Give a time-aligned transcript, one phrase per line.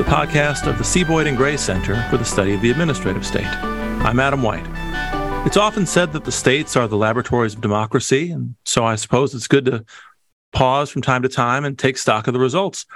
[0.00, 1.04] the podcast of the C.
[1.04, 3.44] Boyden Gray Center for the Study of the Administrative State.
[3.44, 4.64] I'm Adam White.
[5.46, 9.34] It's often said that the states are the laboratories of democracy, and so I suppose
[9.34, 9.84] it's good to
[10.54, 12.86] pause from time to time and take stock of the results.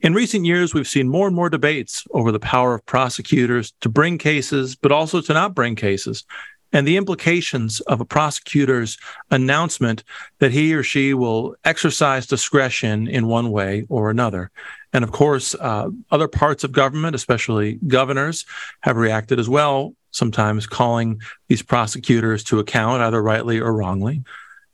[0.00, 3.90] In recent years, we've seen more and more debates over the power of prosecutors to
[3.90, 6.24] bring cases, but also to not bring cases,
[6.72, 8.96] and the implications of a prosecutor's
[9.30, 10.02] announcement
[10.38, 14.50] that he or she will exercise discretion in one way or another.
[14.94, 18.46] And of course, uh, other parts of government, especially governors,
[18.80, 24.22] have reacted as well, sometimes calling these prosecutors to account, either rightly or wrongly.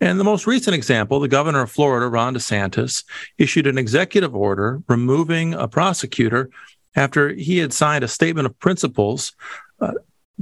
[0.01, 3.03] And the most recent example, the governor of Florida, Ron DeSantis,
[3.39, 6.51] issued an executive order removing a prosecutor
[6.95, 9.33] after he had signed a statement of principles
[9.81, 9.93] uh,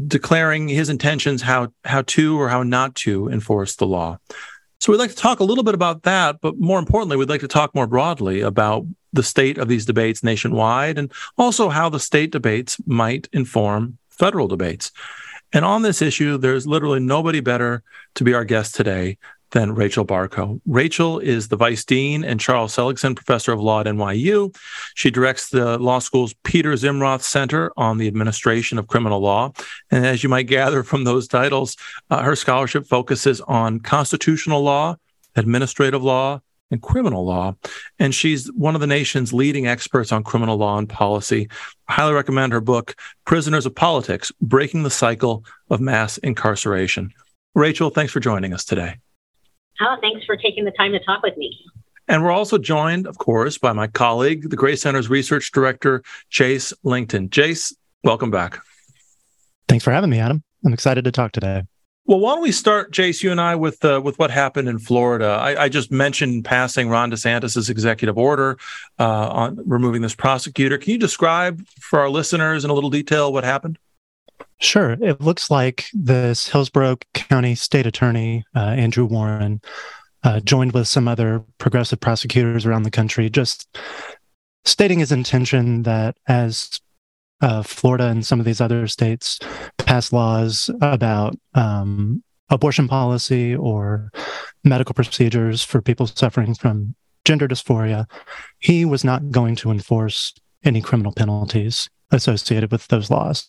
[0.06, 4.18] declaring his intentions how how to or how not to enforce the law.
[4.80, 7.40] So we'd like to talk a little bit about that, but more importantly, we'd like
[7.40, 12.00] to talk more broadly about the state of these debates nationwide and also how the
[12.00, 14.92] state debates might inform federal debates.
[15.52, 17.82] And on this issue, there's literally nobody better
[18.14, 19.18] to be our guest today
[19.50, 20.60] than Rachel Barkow.
[20.66, 24.54] Rachel is the Vice Dean and Charles Seligson Professor of Law at NYU.
[24.94, 29.52] She directs the law school's Peter Zimroth Center on the Administration of Criminal Law.
[29.90, 31.76] And as you might gather from those titles,
[32.10, 34.96] uh, her scholarship focuses on constitutional law,
[35.36, 36.40] administrative law,
[36.70, 37.54] and criminal law.
[37.98, 41.48] And she's one of the nation's leading experts on criminal law and policy.
[41.88, 47.12] I highly recommend her book, Prisoners of Politics Breaking the Cycle of Mass Incarceration.
[47.54, 48.96] Rachel, thanks for joining us today.
[49.80, 51.56] Oh, thanks for taking the time to talk with me.
[52.08, 56.72] And we're also joined, of course, by my colleague, the Gray Center's research director, Jace
[56.82, 57.28] Lington.
[57.28, 58.60] Jace, welcome back.
[59.68, 60.42] Thanks for having me, Adam.
[60.64, 61.64] I'm excited to talk today.
[62.06, 64.78] Well, why don't we start, Jace, you and I, with uh, with what happened in
[64.78, 65.26] Florida?
[65.26, 68.56] I, I, just mentioned passing Ron DeSantis's executive order
[68.98, 70.78] uh, on removing this prosecutor.
[70.78, 73.78] Can you describe for our listeners in a little detail what happened?
[74.60, 74.96] Sure.
[75.00, 79.60] It looks like this Hillsborough County State Attorney, uh, Andrew Warren,
[80.24, 83.78] uh, joined with some other progressive prosecutors around the country, just
[84.64, 86.80] stating his intention that as
[87.40, 89.38] uh, Florida and some of these other states
[89.78, 94.10] pass laws about um, abortion policy or
[94.64, 96.94] medical procedures for people suffering from
[97.24, 98.06] gender dysphoria,
[98.58, 100.34] he was not going to enforce
[100.64, 103.46] any criminal penalties associated with those laws.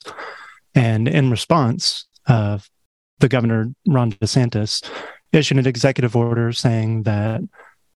[0.79, 2.57] And in response, uh,
[3.19, 4.89] the governor, Ron DeSantis,
[5.33, 7.41] issued an executive order saying that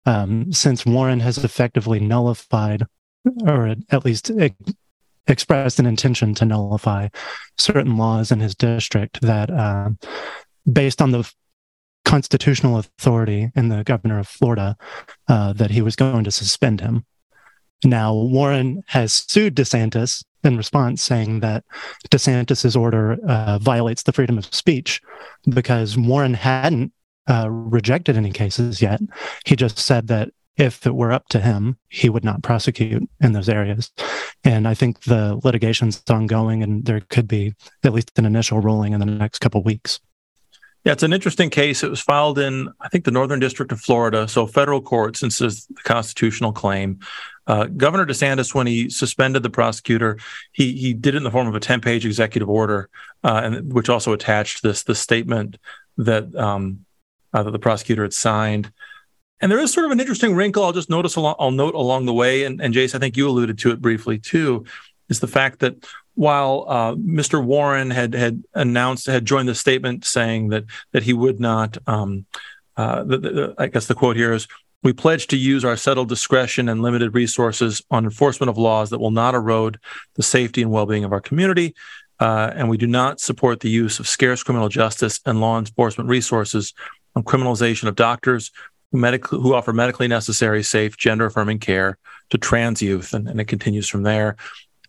[0.06, 2.86] um, since Warren has effectively nullified,
[3.46, 4.32] or at least
[5.28, 7.10] expressed an intention to nullify
[7.58, 9.90] certain laws in his district, that uh,
[10.72, 11.30] based on the
[12.06, 14.78] constitutional authority in the governor of Florida,
[15.28, 17.06] uh, that he was going to suspend him.
[17.84, 21.64] Now, Warren has sued DeSantis in response, saying that
[22.10, 25.02] DeSantis's order uh, violates the freedom of speech
[25.50, 26.94] because Warren hadn't
[27.30, 29.02] uh, rejected any cases yet.
[29.46, 33.32] He just said that if it were up to him, he would not prosecute in
[33.32, 33.92] those areas.
[34.44, 38.94] And I think the litigation's ongoing, and there could be at least an initial ruling
[38.94, 40.02] in the next couple weeks.
[40.90, 41.84] Yeah, it's an interesting case.
[41.84, 45.40] It was filed in, I think, the Northern District of Florida, so federal court, since
[45.40, 46.98] it's the constitutional claim.
[47.46, 50.18] Uh, Governor DeSantis, when he suspended the prosecutor,
[50.52, 52.90] he he did it in the form of a ten page executive order,
[53.24, 55.60] uh, and which also attached this the statement
[55.98, 56.88] that um,
[57.34, 58.72] uh, that the prosecutor had signed.
[59.42, 60.64] And there is sort of an interesting wrinkle.
[60.64, 61.16] I'll just notice.
[61.18, 63.80] Along, I'll note along the way, and, and Jace, I think you alluded to it
[63.80, 64.66] briefly too,
[65.08, 65.86] is the fact that
[66.20, 67.42] while uh, Mr.
[67.42, 71.78] Warren had had announced had joined the statement saying that that he would not.
[71.88, 72.26] Um,
[72.76, 74.46] uh, the, the, I guess the quote here is
[74.84, 79.00] we pledge to use our settled discretion and limited resources on enforcement of laws that
[79.00, 79.80] will not erode
[80.16, 81.74] the safety and well being of our community.
[82.20, 86.10] Uh, and we do not support the use of scarce criminal justice and law enforcement
[86.10, 86.74] resources
[87.16, 88.52] on criminalization of doctors
[88.92, 89.00] who,
[89.30, 91.98] who offer medically necessary, safe, gender affirming care
[92.30, 93.14] to trans youth.
[93.14, 94.36] And, and it continues from there.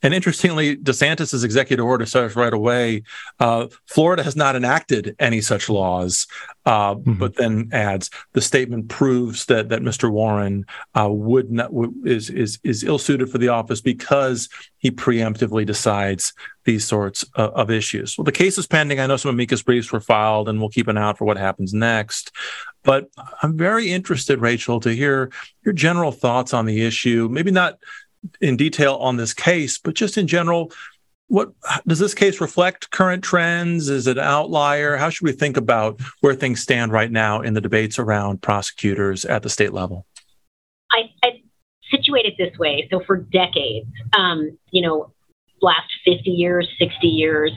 [0.02, 3.02] And interestingly, DeSantis's executive order says right away,
[3.38, 6.26] uh, Florida has not enacted any such laws,
[6.64, 7.14] uh, mm-hmm.
[7.14, 10.10] but then adds the statement proves that that Mr.
[10.10, 10.64] Warren
[10.94, 11.70] uh, would not
[12.04, 14.48] is is is ill suited for the office because
[14.78, 16.32] he preemptively decides
[16.64, 18.16] these sorts of, of, issues.
[18.16, 19.00] Well, the case is pending.
[19.00, 21.36] I know some amicus briefs were filed, and we'll keep an eye out for what
[21.36, 22.32] happens next.
[22.82, 23.08] But
[23.42, 25.30] I'm very interested, Rachel, to hear
[25.64, 27.28] your general thoughts on the issue.
[27.30, 27.78] Maybe not
[28.40, 30.72] in detail on this case, but just in general,
[31.28, 31.52] what
[31.86, 33.88] does this case reflect current trends?
[33.88, 34.96] Is it an outlier?
[34.96, 39.24] How should we think about where things stand right now in the debates around prosecutors
[39.24, 40.06] at the state level?
[40.90, 41.40] I, I
[41.90, 42.88] situated this way.
[42.90, 43.86] So for decades,
[44.18, 45.12] um, you know,
[45.62, 47.52] last 50 years, 60 years,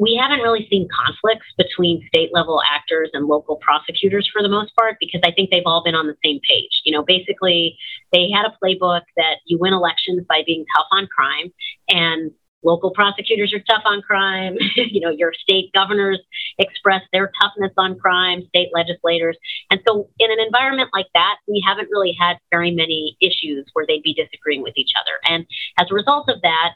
[0.00, 4.74] we haven't really seen conflicts between state level actors and local prosecutors for the most
[4.76, 6.80] part because I think they've all been on the same page.
[6.84, 7.76] You know, basically,
[8.12, 11.52] they had a playbook that you win elections by being tough on crime,
[11.88, 12.30] and
[12.62, 14.56] local prosecutors are tough on crime.
[14.76, 16.20] you know, your state governors
[16.58, 19.36] express their toughness on crime, state legislators.
[19.70, 23.84] And so, in an environment like that, we haven't really had very many issues where
[23.86, 25.18] they'd be disagreeing with each other.
[25.34, 25.46] And
[25.78, 26.70] as a result of that,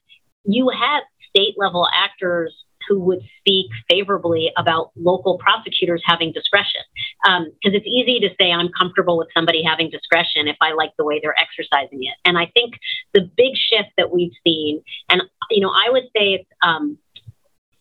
[0.45, 2.55] you have state level actors
[2.89, 6.83] who would speak favorably about local prosecutors having discretion.
[7.25, 10.93] Because um, it's easy to say I'm comfortable with somebody having discretion if I like
[10.99, 12.17] the way they're exercising it.
[12.25, 12.75] And I think
[13.15, 16.99] the big shift that we've seen, and you know, I would say it's um,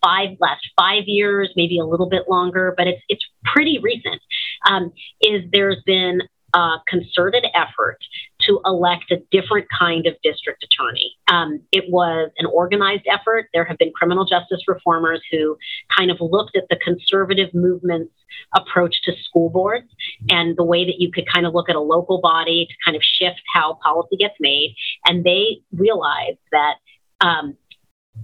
[0.03, 4.21] five last five years, maybe a little bit longer, but it's it's pretty recent.
[4.69, 4.91] Um,
[5.21, 6.21] is there's been
[6.55, 7.97] a concerted effort
[8.41, 11.13] to elect a different kind of district attorney.
[11.27, 13.49] Um, it was an organized effort.
[13.53, 15.57] There have been criminal justice reformers who
[15.95, 18.13] kind of looked at the conservative movement's
[18.55, 19.87] approach to school boards
[20.29, 22.95] and the way that you could kind of look at a local body to kind
[22.95, 24.75] of shift how policy gets made.
[25.05, 26.75] And they realized that.
[27.21, 27.57] Um,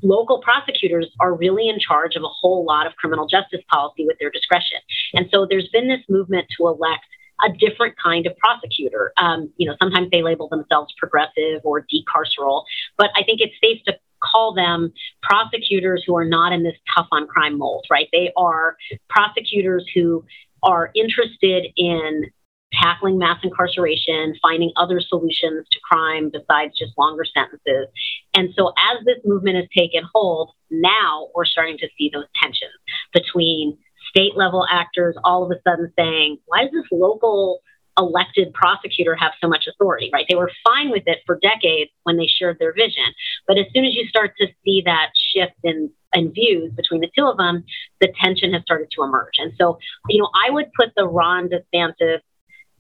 [0.04, 4.18] local prosecutors are really in charge of a whole lot of criminal justice policy with
[4.20, 4.78] their discretion.
[5.14, 7.04] And so there's been this movement to elect
[7.44, 9.14] a different kind of prosecutor.
[9.18, 12.64] Um, you know, sometimes they label themselves progressive or decarceral,
[12.98, 14.94] but I think it's safe to call them
[15.24, 18.08] prosecutors who are not in this tough on crime mold, right?
[18.12, 18.78] They are
[19.10, 20.24] prosecutors who
[20.64, 22.30] are interested in
[22.74, 27.88] tackling mass incarceration, finding other solutions to crime besides just longer sentences.
[28.34, 32.72] And so, as this movement has taken hold, now we're starting to see those tensions
[33.14, 33.78] between
[34.12, 37.62] state level actors all of a sudden saying, why does this local
[37.98, 40.26] elected prosecutor have so much authority, right?
[40.30, 43.04] They were fine with it for decades when they shared their vision.
[43.48, 47.10] But as soon as you start to see that shift in, in views between the
[47.18, 47.64] two of them,
[48.00, 49.34] the tension has started to emerge.
[49.40, 49.78] And so,
[50.10, 52.22] you know, I would put the Ron DeSantis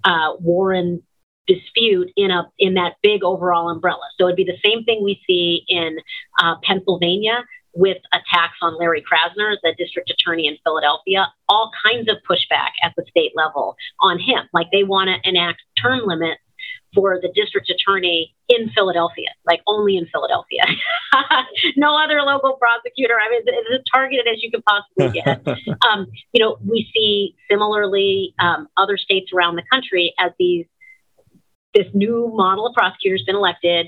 [0.03, 1.03] uh, Warren
[1.47, 4.07] dispute in a in that big overall umbrella.
[4.17, 5.97] So it'd be the same thing we see in
[6.41, 12.17] uh, Pennsylvania with attacks on Larry Krasner, the district attorney in Philadelphia, all kinds of
[12.29, 14.43] pushback at the state level on him.
[14.53, 16.41] Like they want to enact term limits
[16.93, 20.63] for the district attorney in Philadelphia, like only in Philadelphia.
[21.77, 23.15] no other local prosecutor.
[23.15, 25.47] I mean, it's as targeted as you can possibly get.
[25.89, 30.65] um, you know, we see similarly um, other states around the country as these
[31.73, 33.87] this new model of prosecutors been elected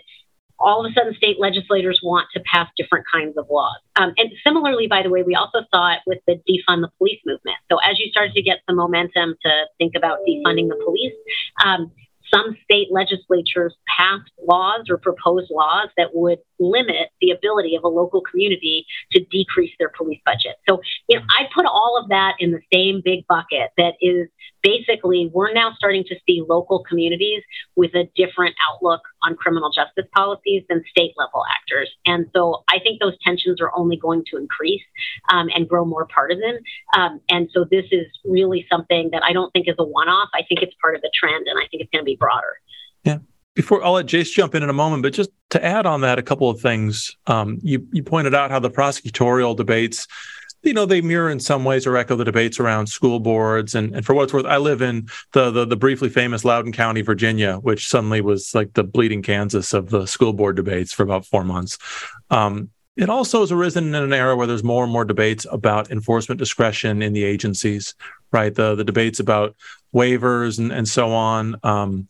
[0.64, 3.78] all of a sudden state legislators want to pass different kinds of laws.
[3.96, 7.20] Um, and similarly, by the way, we also saw it with the defund the police
[7.26, 7.58] movement.
[7.72, 11.14] So as you started to get some momentum to think about defunding the police,
[11.64, 11.92] um,
[12.34, 17.88] some state legislatures passed laws or proposed laws that would limit the ability of a
[17.88, 20.56] local community to decrease their police budget.
[20.68, 24.28] So, you know, I put all of that in the same big bucket that is
[24.62, 27.44] basically we're now starting to see local communities
[27.76, 31.90] with a different outlook on criminal justice policies than state level actors.
[32.06, 34.82] And so I think those tensions are only going to increase
[35.30, 36.60] um, and grow more partisan.
[36.98, 40.30] Um, and so this is really something that I don't think is a one off.
[40.34, 42.60] I think it's part of the trend and I think it's going to be broader.
[43.04, 43.18] Yeah.
[43.56, 46.18] Before I'll let Jace jump in in a moment, but just to add on that,
[46.18, 47.16] a couple of things.
[47.28, 50.08] Um, you you pointed out how the prosecutorial debates
[50.64, 53.76] you know, they mirror in some ways or echo the debates around school boards.
[53.76, 56.72] And, and for what it's worth, I live in the, the, the briefly famous Loudoun
[56.72, 61.04] County, Virginia, which suddenly was like the bleeding Kansas of the school board debates for
[61.04, 61.78] about four months.
[62.30, 65.92] Um, it also has arisen in an era where there's more and more debates about
[65.92, 67.96] enforcement discretion in the agencies,
[68.32, 68.54] right?
[68.54, 69.56] The the debates about
[69.94, 71.56] waivers and, and so on.
[71.64, 72.08] Um,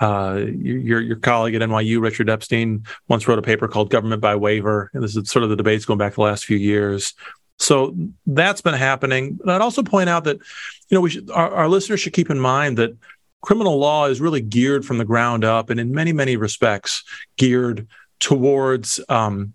[0.00, 4.36] uh, your your colleague at NYU, Richard Epstein, once wrote a paper called "Government by
[4.36, 7.14] Waiver," and this is sort of the debates going back the last few years,
[7.58, 7.94] so
[8.26, 9.38] that's been happening.
[9.46, 12.38] I'd also point out that, you know, we should, our, our listeners should keep in
[12.38, 12.96] mind that
[13.42, 17.02] criminal law is really geared from the ground up and in many, many respects
[17.36, 17.86] geared
[18.20, 19.54] towards, um,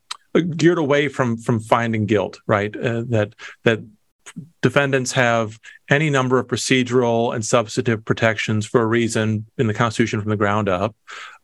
[0.58, 2.76] geared away from, from finding guilt, right?
[2.76, 3.80] Uh, that, that
[4.62, 10.22] defendants have any number of procedural and substantive protections for a reason in the Constitution
[10.22, 10.96] from the ground up.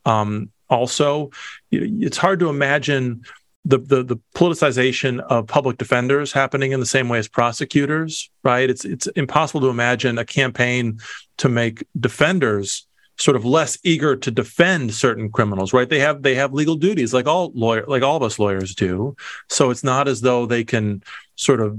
[0.06, 1.32] Um, also,
[1.72, 3.24] it's hard to imagine
[3.66, 8.70] the, the the politicization of public defenders happening in the same way as prosecutors, right?
[8.70, 11.00] It's it's impossible to imagine a campaign
[11.38, 12.88] to make defenders
[13.20, 15.90] sort of less eager to defend certain criminals, right?
[15.90, 19.16] They have they have legal duties like all lawyer like all of us lawyers do.
[19.50, 21.04] So it's not as though they can
[21.36, 21.78] sort of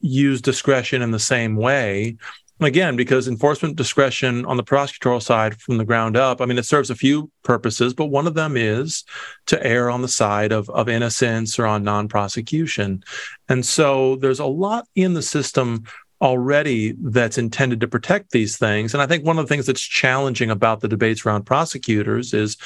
[0.00, 2.16] use discretion in the same way
[2.60, 6.66] again, because enforcement discretion on the prosecutorial side from the ground up, I mean, it
[6.66, 9.04] serves a few purposes, but one of them is
[9.46, 13.04] to err on the side of, of innocence or on non prosecution.
[13.48, 15.84] And so there's a lot in the system
[16.20, 18.94] already that's intended to protect these things.
[18.94, 22.56] And I think one of the things that's challenging about the debates around prosecutors is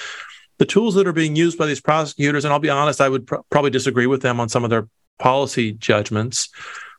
[0.59, 2.45] the tools that are being used by these prosecutors.
[2.45, 4.89] And I'll be honest, I would pr- probably disagree with them on some of their
[5.19, 6.49] policy judgments.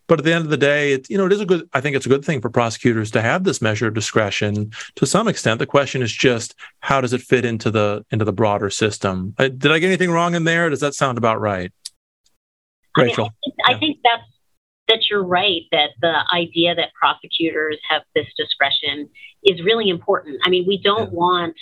[0.07, 1.67] But at the end of the day, it, you know, it is a good.
[1.73, 4.71] I think it's a good thing for prosecutors to have this measure of discretion.
[4.95, 8.33] To some extent, the question is just how does it fit into the into the
[8.33, 9.33] broader system?
[9.39, 10.69] I, did I get anything wrong in there?
[10.69, 11.71] Does that sound about right,
[12.97, 13.27] Rachel?
[13.27, 14.32] I, think, I think that's
[14.87, 19.09] that you're right that the idea that prosecutors have this discretion
[19.43, 20.39] is really important.
[20.45, 21.17] I mean, we don't yeah.
[21.17, 21.55] want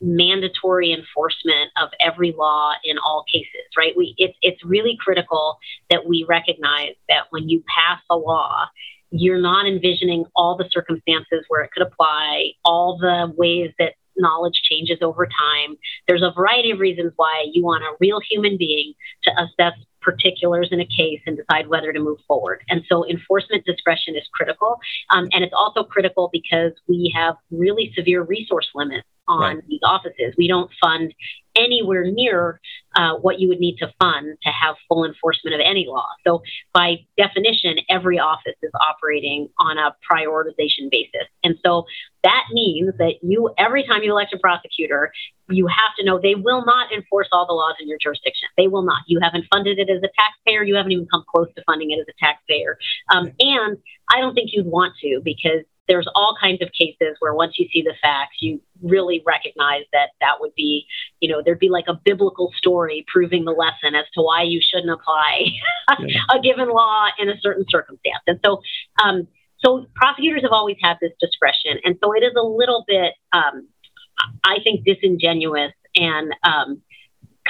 [0.00, 3.94] mandatory enforcement of every law in all cases, right?
[3.96, 5.58] We it's it's really critical
[5.90, 8.66] that we recognize that when you pass a law,
[9.10, 14.60] you're not envisioning all the circumstances where it could apply, all the ways that knowledge
[14.62, 15.76] changes over time.
[16.08, 18.94] There's a variety of reasons why you want a real human being
[19.24, 22.62] to assess particulars in a case and decide whether to move forward.
[22.68, 24.78] And so enforcement discretion is critical.
[25.10, 29.68] Um, and it's also critical because we have really severe resource limits on right.
[29.68, 30.34] these offices.
[30.36, 31.14] We don't fund
[31.56, 32.60] anywhere near
[32.96, 36.06] uh, what you would need to fund to have full enforcement of any law.
[36.26, 41.28] So, by definition, every office is operating on a prioritization basis.
[41.42, 41.84] And so
[42.22, 45.12] that means that you, every time you elect a prosecutor,
[45.48, 48.48] you have to know they will not enforce all the laws in your jurisdiction.
[48.56, 49.02] They will not.
[49.06, 50.64] You haven't funded it as a taxpayer.
[50.64, 52.78] You haven't even come close to funding it as a taxpayer.
[53.12, 53.78] Um, and
[54.10, 57.68] I don't think you'd want to because there's all kinds of cases where once you
[57.72, 60.86] see the facts, you really recognize that that would be,
[61.20, 64.60] you know, there'd be like a biblical story proving the lesson as to why you
[64.62, 65.44] shouldn't apply
[66.00, 66.20] yeah.
[66.32, 68.22] a given law in a certain circumstance.
[68.26, 68.60] And so,
[69.02, 69.28] um,
[69.64, 73.68] so prosecutors have always had this discretion, and so it is a little bit, um,
[74.44, 76.82] I think, disingenuous and um,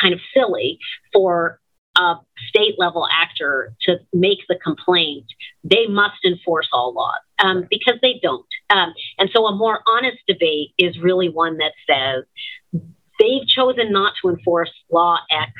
[0.00, 0.78] kind of silly
[1.12, 1.60] for
[1.96, 2.14] a
[2.48, 5.26] state level actor to make the complaint,
[5.62, 8.46] they must enforce all laws um, because they don't.
[8.70, 12.24] Um, and so a more honest debate is really one that says
[13.20, 15.52] they've chosen not to enforce law X.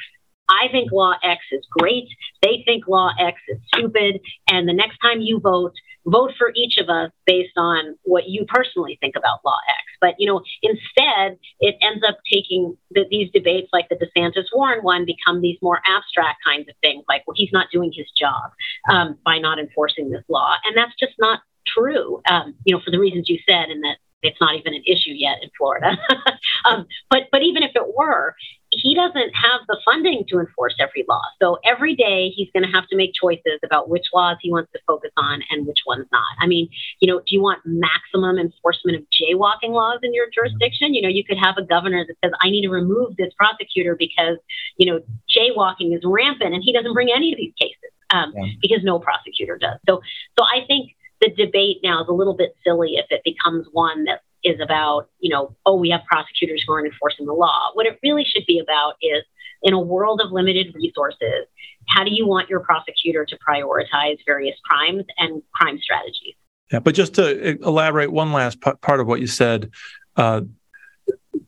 [0.49, 2.09] I think law X is great.
[2.43, 4.21] They think law X is stupid.
[4.49, 5.73] And the next time you vote,
[6.07, 9.85] vote for each of us based on what you personally think about law X.
[10.01, 14.83] But, you know, instead, it ends up taking the, these debates like the DeSantis Warren
[14.83, 18.53] one become these more abstract kinds of things like, well, he's not doing his job
[18.91, 20.55] um, by not enforcing this law.
[20.65, 23.97] And that's just not true, um, you know, for the reasons you said, and that
[24.23, 25.99] it's not even an issue yet in Florida.
[26.65, 28.35] um, but but even if it were,
[28.83, 31.23] he doesn't have the funding to enforce every law.
[31.41, 34.73] So every day he's going to have to make choices about which laws he wants
[34.73, 36.35] to focus on and which ones not.
[36.41, 36.69] I mean,
[37.01, 40.95] you know, do you want maximum enforcement of jaywalking laws in your jurisdiction?
[40.95, 43.97] You know, you could have a governor that says, I need to remove this prosecutor
[43.99, 44.39] because,
[44.77, 45.01] you know,
[45.31, 48.53] jaywalking is rampant and he doesn't bring any of these cases um, yeah.
[48.61, 49.79] because no prosecutor does.
[49.89, 50.01] So,
[50.39, 50.91] so I think
[51.21, 55.09] the debate now is a little bit silly if it becomes one that is about,
[55.21, 57.71] you know, oh, we have prosecutors who aren't enforcing the law.
[57.75, 59.25] What it really should be about is
[59.63, 61.47] in a world of limited resources,
[61.89, 66.35] how do you want your prosecutor to prioritize various crimes and crime strategies?
[66.73, 69.71] Yeah, but just to elaborate one last p- part of what you said,
[70.17, 70.43] uh,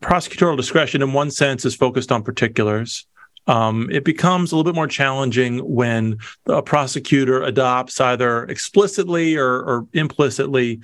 [0.00, 3.06] prosecutorial discretion in one sense is focused on particulars.
[3.46, 9.46] Um, it becomes a little bit more challenging when a prosecutor adopts either explicitly or,
[9.46, 10.80] or implicitly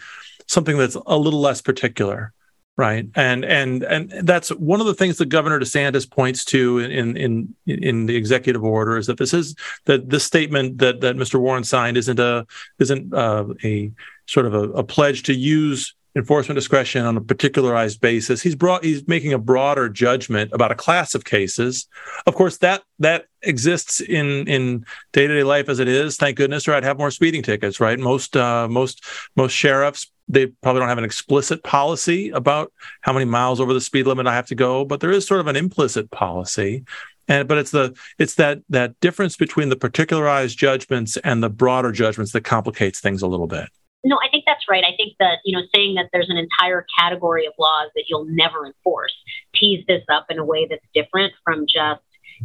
[0.46, 2.32] something that's a little less particular
[2.76, 3.06] right?
[3.14, 7.54] And and and that's one of the things that governor desantis points to in in
[7.66, 9.54] in the executive order is that this is
[9.84, 12.46] that this statement that that mr warren signed isn't a
[12.78, 13.92] isn't uh, a
[14.26, 18.42] sort of a, a pledge to use enforcement discretion on a particularized basis.
[18.42, 21.86] He's brought he's making a broader judgment about a class of cases.
[22.26, 26.16] Of course, that that exists in in day to day life as it is.
[26.16, 27.80] Thank goodness, or I'd have more speeding tickets.
[27.80, 27.98] Right?
[27.98, 29.04] Most uh, most
[29.36, 33.80] most sheriffs they probably don't have an explicit policy about how many miles over the
[33.80, 36.84] speed limit I have to go, but there is sort of an implicit policy.
[37.28, 41.92] And but it's the it's that that difference between the particularized judgments and the broader
[41.92, 43.68] judgments that complicates things a little bit.
[44.04, 44.84] No, I think that's right.
[44.84, 48.26] I think that, you know, saying that there's an entire category of laws that you'll
[48.26, 49.14] never enforce
[49.54, 52.02] tees this up in a way that's different from just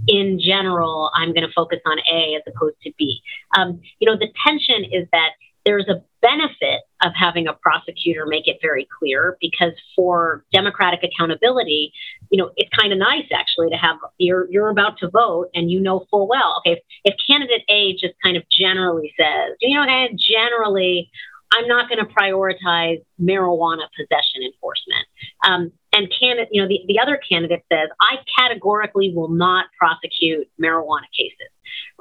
[0.08, 3.20] in general, I'm going to focus on A as opposed to B.
[3.58, 5.32] Um, you know, the tension is that
[5.66, 11.92] there's a benefit of having a prosecutor make it very clear because for democratic accountability,
[12.32, 15.70] you know, it's kind of nice actually to have you're you're about to vote and
[15.70, 19.76] you know full well, okay, if, if candidate A just kind of generally says, you
[19.76, 21.12] know, and generally
[21.52, 25.06] I'm not going to prioritize marijuana possession enforcement.
[25.48, 30.48] Um, and candidate, you know, the, the other candidate says, I categorically will not prosecute
[30.62, 31.50] marijuana cases,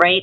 [0.00, 0.22] right?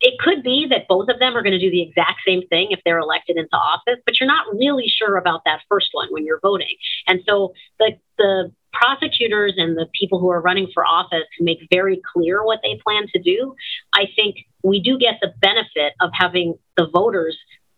[0.00, 2.68] It could be that both of them are going to do the exact same thing
[2.70, 6.24] if they're elected into office, but you're not really sure about that first one when
[6.24, 6.74] you're voting.
[7.06, 11.58] And so the, the prosecutors and the people who are running for office who make
[11.70, 13.54] very clear what they plan to do,
[13.92, 17.36] I think we do get the benefit of having the voters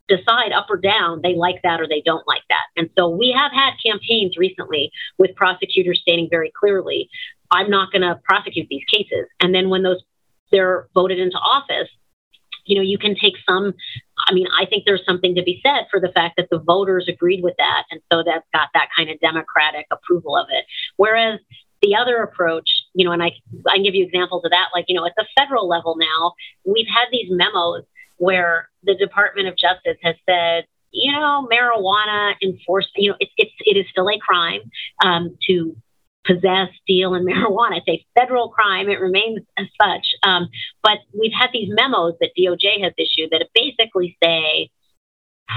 [0.08, 2.64] decide up or down they like that or they don't like that.
[2.76, 7.08] And so we have had campaigns recently with prosecutors stating very clearly,
[7.50, 9.26] I'm not going to prosecute these cases.
[9.40, 10.02] And then when those
[10.52, 11.88] they're voted into office,
[12.64, 13.74] you know, you can take some.
[14.28, 17.06] I mean, I think there's something to be said for the fact that the voters
[17.08, 20.64] agreed with that, and so that's got that kind of democratic approval of it.
[20.96, 21.40] Whereas
[21.82, 23.32] the other approach, you know, and I
[23.68, 26.32] I can give you examples of that, like you know, at the federal level now,
[26.64, 27.84] we've had these memos
[28.18, 33.52] where the Department of Justice has said, you know, marijuana enforcement, you know, it's it's
[33.60, 34.60] it is still a crime
[35.04, 35.76] um, to
[36.26, 37.80] possess, deal in marijuana.
[37.84, 38.88] It's a federal crime.
[38.88, 40.06] It remains as such.
[40.22, 40.48] Um,
[40.82, 44.70] but we've had these memos that DOJ has issued that basically say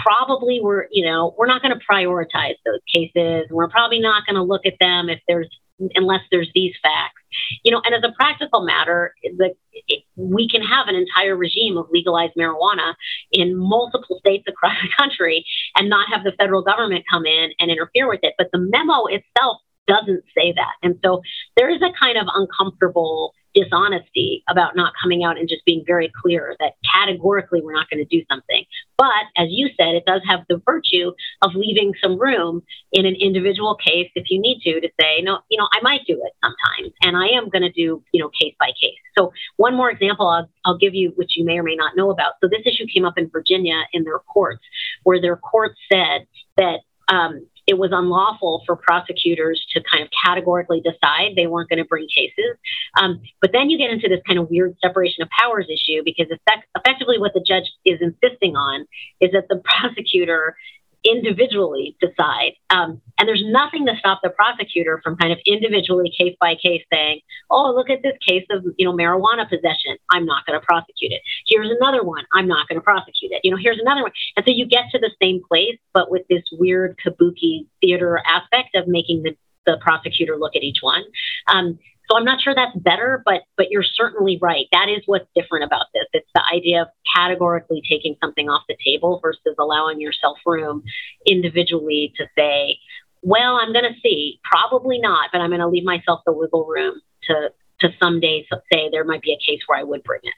[0.04, 3.48] probably we're you know we're not going to prioritize those cases.
[3.50, 5.50] We're probably not going to look at them if there's
[5.96, 7.16] unless there's these facts.
[7.64, 9.54] You know, and as a practical matter, the,
[9.88, 12.96] it, we can have an entire regime of legalized marijuana
[13.32, 17.72] in multiple states across the country and not have the federal government come in and
[17.72, 18.34] interfere with it.
[18.38, 20.74] But the memo itself doesn't say that.
[20.84, 21.22] And so
[21.58, 26.12] there is a kind of uncomfortable dishonesty about not coming out and just being very
[26.22, 28.66] clear that categorically we're not going to do something.
[28.98, 31.12] But as you said, it does have the virtue
[31.42, 32.62] of leaving some room
[32.92, 36.02] in an individual case if you need to to say, no, you know, I might
[36.08, 39.00] do it sometimes and I am going to do, you know, case by case.
[39.18, 42.10] So one more example I'll, I'll give you, which you may or may not know
[42.12, 42.34] about.
[42.42, 44.64] So this issue came up in Virginia in their courts
[45.04, 50.82] where their courts said that um, it was unlawful for prosecutors to kind of categorically
[50.82, 52.58] decide they weren't going to bring cases.
[53.00, 56.26] Um, but then you get into this kind of weird separation of powers issue because
[56.32, 58.88] effect- effectively what the judge is insisting on
[59.22, 60.58] is that the prosecutor
[61.04, 62.54] individually decide.
[62.70, 66.84] Um, and there's nothing to stop the prosecutor from kind of individually, case by case,
[66.92, 69.98] saying, "Oh, look at this case of you know marijuana possession.
[70.12, 71.22] I'm not going to prosecute it.
[71.48, 72.26] Here's another one.
[72.34, 73.42] I'm not going to prosecute it.
[73.44, 76.24] You know, here's another one." And so you get to the same place, but with
[76.30, 79.36] this weird kabuki theater aspect of making the
[79.66, 81.04] the prosecutor look at each one.
[81.48, 81.78] Um,
[82.10, 84.66] so I'm not sure that's better, but but you're certainly right.
[84.72, 86.06] That is what's different about this.
[86.14, 90.84] It's the idea of categorically taking something off the table versus allowing yourself room
[91.26, 92.78] individually to say,
[93.22, 96.66] well, I'm going to see, probably not, but I'm going to leave myself the wiggle
[96.66, 97.50] room to
[97.82, 100.34] to someday say there might be a case where I would bring it.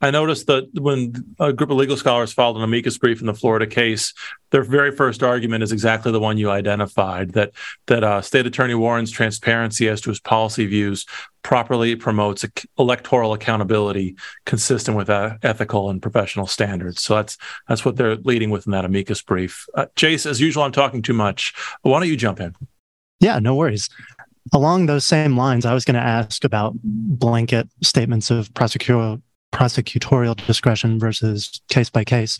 [0.00, 3.34] I noticed that when a group of legal scholars filed an amicus brief in the
[3.34, 4.12] Florida case,
[4.50, 7.52] their very first argument is exactly the one you identified that
[7.86, 11.06] that uh, State Attorney Warren's transparency as to his policy views
[11.42, 12.44] properly promotes
[12.78, 17.02] electoral accountability consistent with uh, ethical and professional standards.
[17.02, 17.36] So that's
[17.68, 19.66] that's what they're leading with in that amicus brief.
[19.74, 21.54] Uh, Jace, as usual, I'm talking too much.
[21.82, 22.54] Why don't you jump in?
[23.20, 23.88] Yeah, no worries.
[24.52, 29.22] Along those same lines, I was going to ask about blanket statements of prosecutorial
[29.54, 32.38] prosecutorial discretion versus case by case.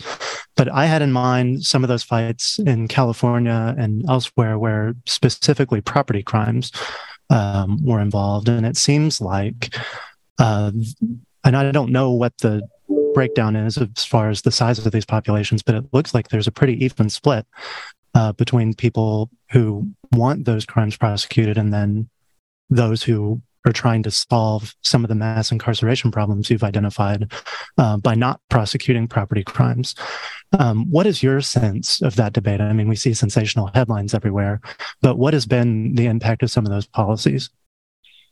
[0.56, 5.80] But I had in mind some of those fights in California and elsewhere where specifically
[5.80, 6.72] property crimes
[7.30, 8.48] um, were involved.
[8.48, 9.74] And it seems like,
[10.38, 10.72] uh,
[11.44, 12.62] and I don't know what the
[13.14, 16.48] breakdown is as far as the size of these populations, but it looks like there's
[16.48, 17.46] a pretty even split
[18.14, 22.08] uh, between people who want those crimes prosecuted and then
[22.70, 27.32] those who are trying to solve some of the mass incarceration problems you've identified
[27.78, 29.94] uh, by not prosecuting property crimes.
[30.58, 32.60] Um, what is your sense of that debate?
[32.60, 34.60] I mean, we see sensational headlines everywhere,
[35.00, 37.50] but what has been the impact of some of those policies?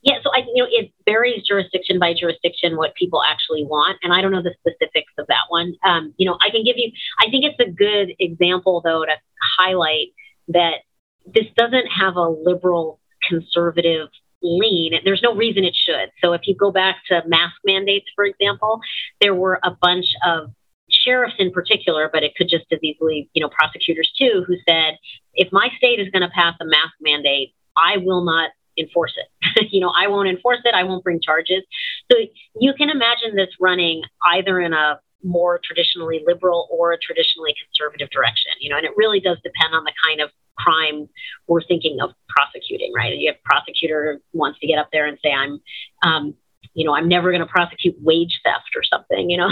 [0.03, 4.13] Yeah, so I, you know, it varies jurisdiction by jurisdiction what people actually want, and
[4.13, 5.75] I don't know the specifics of that one.
[5.85, 6.91] Um, you know, I can give you.
[7.21, 9.13] I think it's a good example, though, to
[9.59, 10.09] highlight
[10.49, 10.79] that
[11.25, 14.09] this doesn't have a liberal conservative
[14.43, 14.95] lean.
[14.95, 16.11] And there's no reason it should.
[16.23, 18.81] So if you go back to mask mandates, for example,
[19.21, 20.51] there were a bunch of
[20.91, 24.99] sheriffs in particular, but it could just as easily, you know, prosecutors too, who said,
[25.35, 29.69] if my state is going to pass a mask mandate, I will not enforce it.
[29.73, 30.75] you know, I won't enforce it.
[30.75, 31.63] I won't bring charges.
[32.11, 32.19] So
[32.61, 34.03] you can imagine this running
[34.35, 38.93] either in a more traditionally liberal or a traditionally conservative direction, you know, and it
[38.97, 41.09] really does depend on the kind of crime
[41.47, 43.17] we're thinking of prosecuting, right?
[43.17, 45.61] You have a prosecutor wants to get up there and say, I'm,
[46.05, 46.35] um,
[46.75, 49.49] you know, I'm never going to prosecute wage theft or something, you know,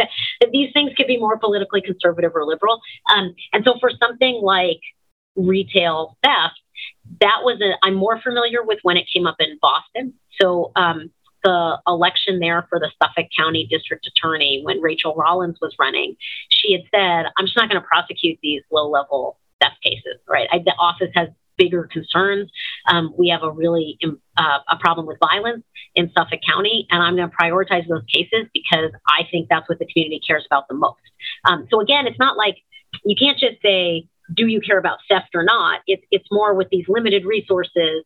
[0.52, 2.80] these things could be more politically conservative or liberal.
[3.14, 4.80] Um, and so for something like
[5.36, 6.60] retail theft,
[7.20, 10.14] that was a, I'm more familiar with when it came up in Boston.
[10.40, 11.10] So, um,
[11.44, 16.16] the election there for the Suffolk County District Attorney, when Rachael Rollins was running,
[16.48, 20.48] she had said, I'm just not going to prosecute these low level theft cases, right?
[20.50, 22.50] I, the office has bigger concerns.
[22.88, 23.98] Um, we have a really
[24.36, 28.48] uh, a problem with violence in Suffolk County, and I'm going to prioritize those cases
[28.52, 31.00] because I think that's what the community cares about the most.
[31.44, 32.56] Um, so again, it's not like
[33.04, 36.68] you can't just say, "Do you care about theft or not?" It's it's more with
[36.70, 38.04] these limited resources.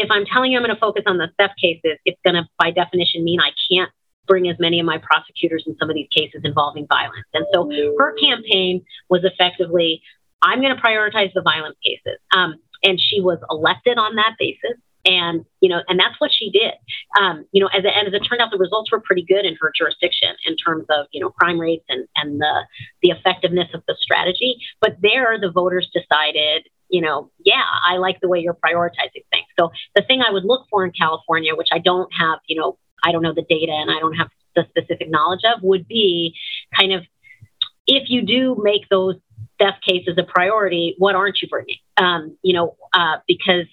[0.00, 2.48] If I'm telling you I'm going to focus on the theft cases, it's going to,
[2.58, 3.90] by definition, mean I can't
[4.26, 7.26] bring as many of my prosecutors in some of these cases involving violence.
[7.34, 10.02] And so her campaign was effectively,
[10.42, 12.18] I'm going to prioritize the violence cases.
[12.34, 16.50] Um, and she was elected on that basis and you know and that's what she
[16.50, 16.74] did
[17.18, 19.56] um, you know as, and as it turned out the results were pretty good in
[19.60, 22.66] her jurisdiction in terms of you know crime rates and and the
[23.02, 28.20] the effectiveness of the strategy but there the voters decided you know yeah i like
[28.20, 31.68] the way you're prioritizing things so the thing i would look for in california which
[31.72, 34.64] i don't have you know i don't know the data and i don't have the
[34.70, 36.34] specific knowledge of would be
[36.76, 37.02] kind of
[37.86, 39.16] if you do make those
[39.58, 41.76] theft cases a priority, what aren't you bringing?
[41.96, 43.66] Um, you know, uh, because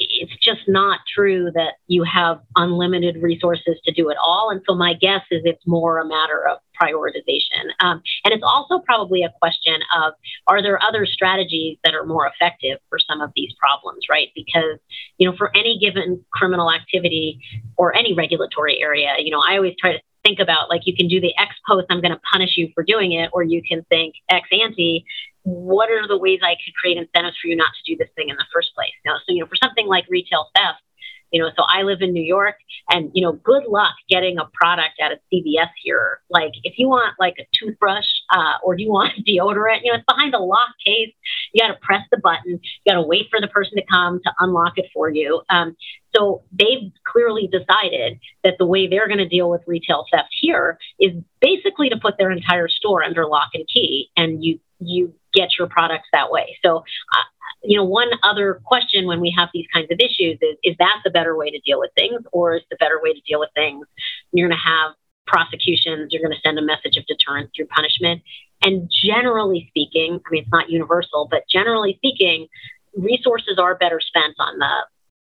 [0.00, 4.50] it's just not true that you have unlimited resources to do it all.
[4.50, 7.68] And so my guess is it's more a matter of prioritization.
[7.80, 10.14] Um, and it's also probably a question of
[10.46, 14.28] are there other strategies that are more effective for some of these problems, right?
[14.34, 14.78] Because,
[15.18, 17.40] you know, for any given criminal activity
[17.76, 21.08] or any regulatory area, you know, I always try to think about like you can
[21.08, 23.84] do the ex post, I'm going to punish you for doing it, or you can
[23.88, 25.04] think ex ante,
[25.42, 28.28] what are the ways I could create incentives for you not to do this thing
[28.28, 28.92] in the first place?
[29.04, 30.82] Now, so, you know, for something like retail theft,
[31.30, 32.56] you know, so I live in New York
[32.88, 36.20] and, you know, good luck getting a product at a CVS here.
[36.28, 39.98] Like if you want like a toothbrush uh, or do you want deodorant, you know,
[39.98, 41.12] it's behind a lock case.
[41.52, 42.60] You got to press the button.
[42.84, 45.42] You got to wait for the person to come to unlock it for you.
[45.48, 45.76] Um,
[46.14, 50.78] so they've clearly decided that the way they're going to deal with retail theft here
[50.98, 55.50] is basically to put their entire store under lock and key and you, you get
[55.58, 56.58] your products that way.
[56.64, 57.24] So, uh,
[57.62, 61.00] you know, one other question when we have these kinds of issues is, is that
[61.04, 63.50] the better way to deal with things or is the better way to deal with
[63.54, 63.86] things?
[64.32, 64.94] You're going to have
[65.26, 68.22] prosecutions, you're going to send a message of deterrence through punishment.
[68.62, 72.48] And generally speaking, I mean, it's not universal, but generally speaking,
[72.96, 74.74] resources are better spent on the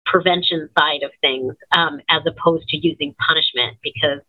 [0.06, 4.20] prevention side of things um, as opposed to using punishment because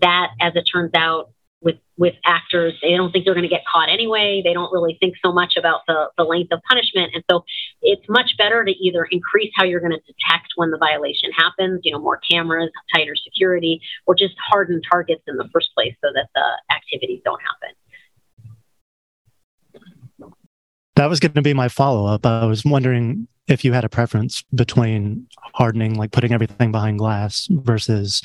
[0.00, 1.30] that, as it turns out,
[1.60, 4.40] with with actors they don't think they're going to get caught anyway.
[4.44, 7.12] They don't really think so much about the, the length of punishment.
[7.14, 7.44] And so
[7.82, 11.80] it's much better to either increase how you're going to detect when the violation happens
[11.82, 16.10] you know more cameras tighter security or just harden targets in the first place so
[16.14, 17.74] that the activities don't happen.
[20.96, 22.26] That was going to be my follow-up.
[22.26, 27.46] I was wondering if you had a preference between hardening like putting everything behind glass
[27.50, 28.20] versus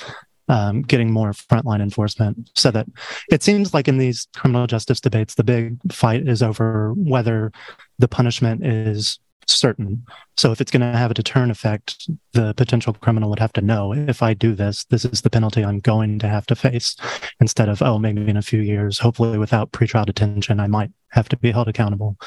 [0.49, 2.87] um, getting more frontline enforcement so that
[3.31, 7.51] it seems like in these criminal justice debates, the big fight is over whether
[7.99, 10.05] the punishment is certain.
[10.37, 13.61] So if it's going to have a deterrent effect, the potential criminal would have to
[13.61, 16.95] know if I do this, this is the penalty I'm going to have to face
[17.39, 21.29] instead of, oh, maybe in a few years, hopefully without pretrial detention, I might have
[21.29, 22.17] to be held accountable.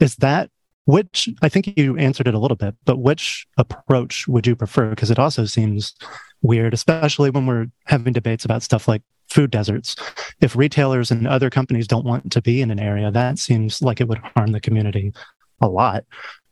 [0.00, 0.50] Is that
[0.86, 4.90] which I think you answered it a little bit, but which approach would you prefer?
[4.90, 5.94] Because it also seems
[6.42, 9.96] weird, especially when we're having debates about stuff like food deserts.
[10.40, 14.00] If retailers and other companies don't want to be in an area, that seems like
[14.00, 15.12] it would harm the community
[15.60, 16.04] a lot,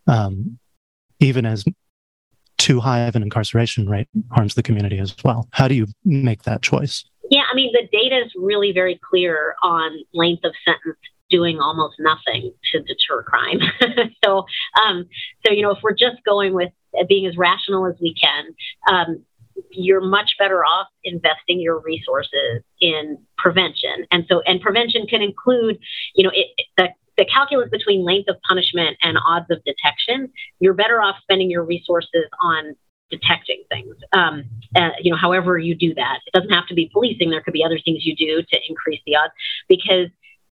[0.06, 0.58] um,
[1.20, 1.64] even as
[2.58, 5.48] too high of an incarceration rate harms the community as well.
[5.50, 7.04] How do you make that choice?
[7.30, 10.98] Yeah, I mean, the data is really very clear on length of sentence
[11.32, 13.58] doing almost nothing to deter crime.
[14.24, 14.44] so,
[14.86, 15.08] um,
[15.44, 16.70] so you know, if we're just going with
[17.08, 18.54] being as rational as we can,
[18.88, 19.24] um,
[19.70, 24.06] you're much better off investing your resources in prevention.
[24.10, 25.78] And so, and prevention can include,
[26.14, 30.74] you know, it, the the calculus between length of punishment and odds of detection, you're
[30.74, 32.74] better off spending your resources on
[33.10, 33.94] detecting things.
[34.12, 37.30] Um, uh, you know, however you do that, it doesn't have to be policing.
[37.30, 39.32] There could be other things you do to increase the odds
[39.68, 40.08] because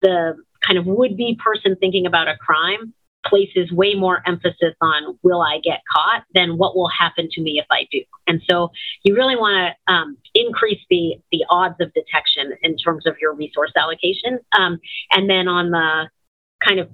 [0.02, 2.92] the kind of would be person thinking about a crime
[3.24, 7.58] places way more emphasis on will I get caught than what will happen to me
[7.58, 8.00] if I do.
[8.26, 8.70] And so
[9.02, 13.34] you really want to um, increase the the odds of detection in terms of your
[13.34, 14.38] resource allocation.
[14.56, 14.78] Um,
[15.10, 16.08] and then on the
[16.64, 16.88] kind of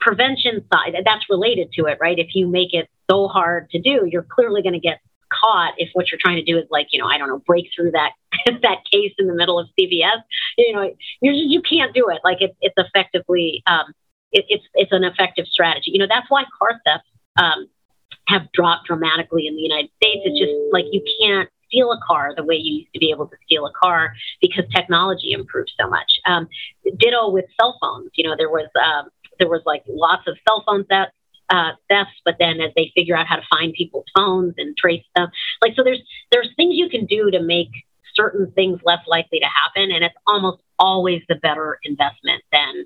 [0.00, 2.18] prevention side, that's related to it, right?
[2.18, 5.00] If you make it so hard to do, you're clearly going to get
[5.40, 7.66] caught if what you're trying to do is like you know I don't know break
[7.74, 8.12] through that
[8.62, 10.22] that case in the middle of CVS.
[10.58, 12.20] You know you just you can't do it.
[12.24, 13.92] Like it's it's effectively um,
[14.32, 15.90] it, it's it's an effective strategy.
[15.92, 17.68] You know that's why car thefts um,
[18.28, 20.22] have dropped dramatically in the United States.
[20.24, 23.26] It's just like you can't steal a car the way you used to be able
[23.26, 26.20] to steal a car because technology improved so much.
[26.26, 26.48] Um,
[26.98, 28.10] ditto with cell phones.
[28.14, 31.14] You know, there was um, there was like lots of cell phone thefts,
[31.50, 35.04] uh, thefts, but then as they figure out how to find people's phones and trace
[35.14, 35.28] them,
[35.62, 36.02] like so, there's
[36.32, 37.70] there's things you can do to make
[38.14, 42.84] certain things less likely to happen, and it's almost always the better investment than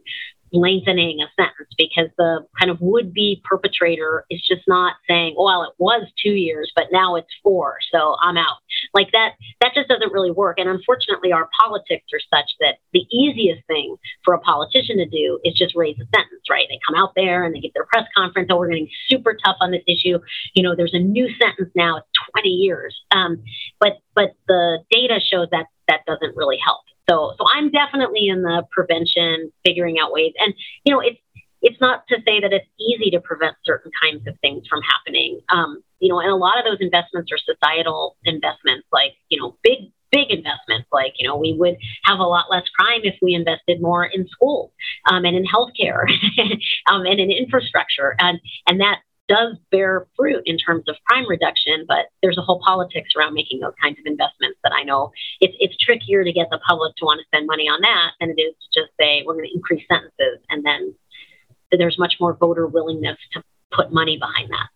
[0.53, 5.63] lengthening a sentence because the kind of would be perpetrator is just not saying, well,
[5.63, 8.59] it was two years, but now it's four, so I'm out.
[8.95, 10.59] Like that, that just doesn't really work.
[10.59, 15.41] And unfortunately, our politics are such that the easiest thing for a politician to do
[15.45, 16.67] is just raise a sentence, right?
[16.69, 18.49] They come out there and they get their press conference.
[18.51, 20.19] Oh, we're getting super tough on this issue.
[20.55, 21.99] You know, there's a new sentence now.
[21.99, 22.97] It's 20 years.
[23.11, 23.43] Um,
[23.81, 26.83] but but the data shows that that doesn't really help.
[27.09, 30.33] So, so I'm definitely in the prevention, figuring out ways.
[30.39, 31.19] And, you know, it's,
[31.63, 35.41] it's not to say that it's easy to prevent certain kinds of things from happening.
[35.49, 39.57] Um, you know, and a lot of those investments are societal investments, like, you know,
[39.63, 40.87] big, big investments.
[40.93, 44.29] Like, you know, we would have a lot less crime if we invested more in
[44.29, 44.71] schools
[45.11, 46.05] um, and in healthcare
[46.91, 48.15] um, and in infrastructure.
[48.21, 52.61] And, and that does bear fruit in terms of crime reduction, but there's a whole
[52.65, 56.49] politics around making those kinds of investments that I know it's, it's trickier to get
[56.51, 59.23] the public to want to spend money on that than it is to just say
[59.27, 60.95] we're going to increase sentences and then
[61.73, 64.69] there's much more voter willingness to put money behind that.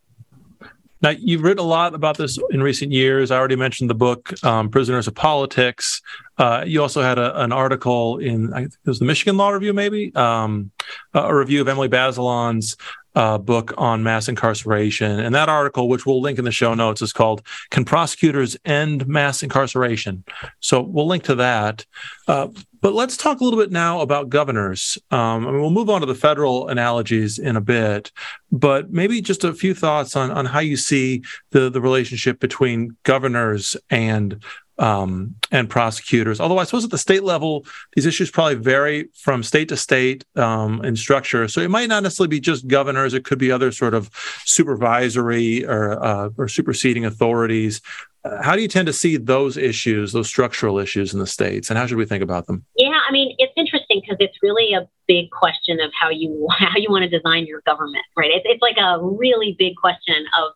[1.02, 3.32] Now, you've written a lot about this in recent years.
[3.32, 6.00] I already mentioned the book, um, Prisoners of Politics.
[6.38, 9.50] Uh, you also had a, an article in, I think it was the Michigan Law
[9.50, 10.70] Review, maybe, um,
[11.12, 12.76] a review of Emily Bazelon's
[13.14, 15.20] uh, book on mass incarceration.
[15.20, 19.06] And that article, which we'll link in the show notes, is called Can Prosecutors End
[19.06, 20.24] Mass Incarceration?
[20.60, 21.84] So we'll link to that.
[22.26, 22.48] Uh,
[22.80, 24.98] but let's talk a little bit now about governors.
[25.12, 28.10] Um, mean, we'll move on to the federal analogies in a bit,
[28.50, 31.22] but maybe just a few thoughts on, on how you see
[31.52, 34.42] the, the relationship between governors and
[34.78, 36.40] um, and prosecutors.
[36.40, 40.24] Although I suppose at the state level, these issues probably vary from state to state
[40.36, 41.48] um, in structure.
[41.48, 44.10] So it might not necessarily be just governors; it could be other sort of
[44.44, 47.80] supervisory or uh, or superseding authorities.
[48.24, 51.70] Uh, how do you tend to see those issues, those structural issues in the states,
[51.70, 52.64] and how should we think about them?
[52.76, 56.76] Yeah, I mean, it's interesting because it's really a big question of how you how
[56.76, 58.30] you want to design your government, right?
[58.32, 60.52] It's, it's like a really big question of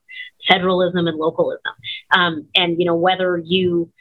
[0.48, 1.72] federalism and localism,
[2.12, 3.92] um, and you know whether you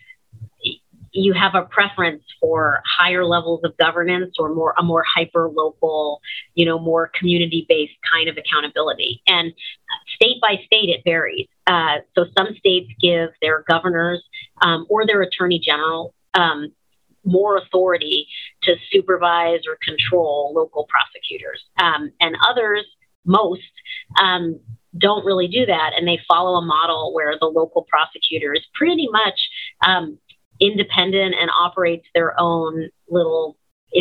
[1.15, 6.21] you have a preference for higher levels of governance or more a more hyper local,
[6.53, 9.21] you know, more community based kind of accountability.
[9.25, 9.53] And
[10.15, 11.47] state by state, it varies.
[11.65, 14.21] Uh, so some states give their governors
[14.61, 16.73] um, or their attorney general um,
[17.23, 18.27] more authority
[18.63, 22.85] to supervise or control local prosecutors, um, and others,
[23.25, 23.61] most.
[24.21, 24.59] Um,
[24.97, 29.09] don't really do that, and they follow a model where the local prosecutor is pretty
[29.11, 29.49] much
[29.85, 30.17] um,
[30.59, 33.57] independent and operates their own little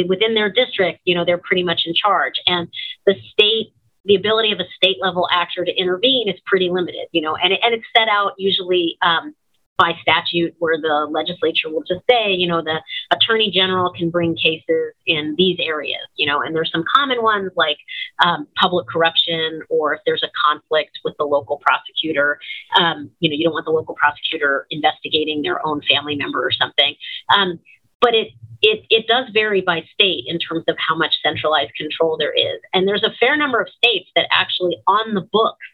[0.08, 2.34] within their district, you know, they're pretty much in charge.
[2.46, 2.68] And
[3.06, 3.72] the state,
[4.04, 7.52] the ability of a state level actor to intervene is pretty limited, you know, and,
[7.52, 9.34] and it's set out usually um,
[9.76, 14.36] by statute where the legislature will just say, you know, the attorney general can bring
[14.36, 17.78] cases in these areas, you know, and there's some common ones like
[18.24, 22.38] um, public corruption or if there's a conflict with the local prosecutor,
[22.78, 26.52] um, you know, you don't want the local prosecutor investigating their own family member or
[26.52, 26.94] something.
[27.36, 27.58] Um,
[28.00, 28.28] but it,
[28.62, 32.60] it, it does vary by state in terms of how much centralized control there is.
[32.72, 35.66] And there's a fair number of states that actually on the books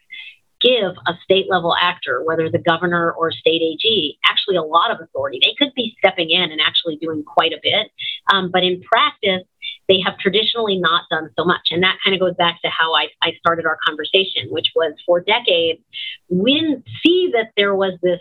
[0.60, 4.98] give a state level actor, whether the governor or state AG, actually a lot of
[5.00, 5.40] authority.
[5.42, 7.90] They could be stepping in and actually doing quite a bit.
[8.32, 9.46] Um, but in practice,
[9.88, 11.68] they have traditionally not done so much.
[11.70, 14.94] And that kind of goes back to how I, I started our conversation, which was
[15.04, 15.80] for decades,
[16.28, 18.20] we didn't see that there was this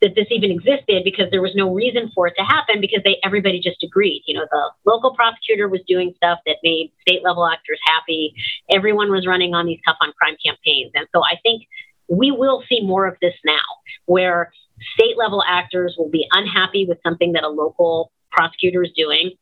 [0.00, 3.18] that this even existed because there was no reason for it to happen because they
[3.24, 4.22] everybody just agreed.
[4.26, 8.34] You know, the local prosecutor was doing stuff that made state level actors happy.
[8.70, 10.92] Everyone was running on these tough on crime campaigns.
[10.94, 11.62] And so I think
[12.08, 13.64] we will see more of this now
[14.06, 14.52] where
[14.94, 19.32] state level actors will be unhappy with something that a local prosecutor is doing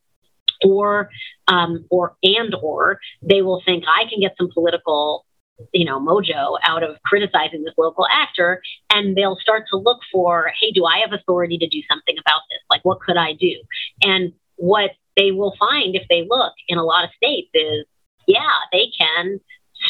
[0.64, 1.10] or
[1.48, 5.26] um, or and or they will think I can get some political
[5.72, 8.62] you know, mojo out of criticizing this local actor.
[8.90, 12.42] And they'll start to look for, hey, do I have authority to do something about
[12.50, 12.60] this?
[12.70, 13.54] Like, what could I do?
[14.02, 17.86] And what they will find if they look in a lot of states is,
[18.26, 19.40] yeah, they can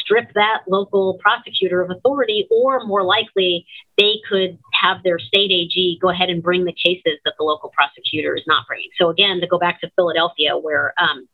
[0.00, 5.98] strip that local prosecutor of authority, or more likely, they could have their state AG
[6.00, 8.88] go ahead and bring the cases that the local prosecutor is not bringing.
[8.98, 11.28] So, again, to go back to Philadelphia, where um,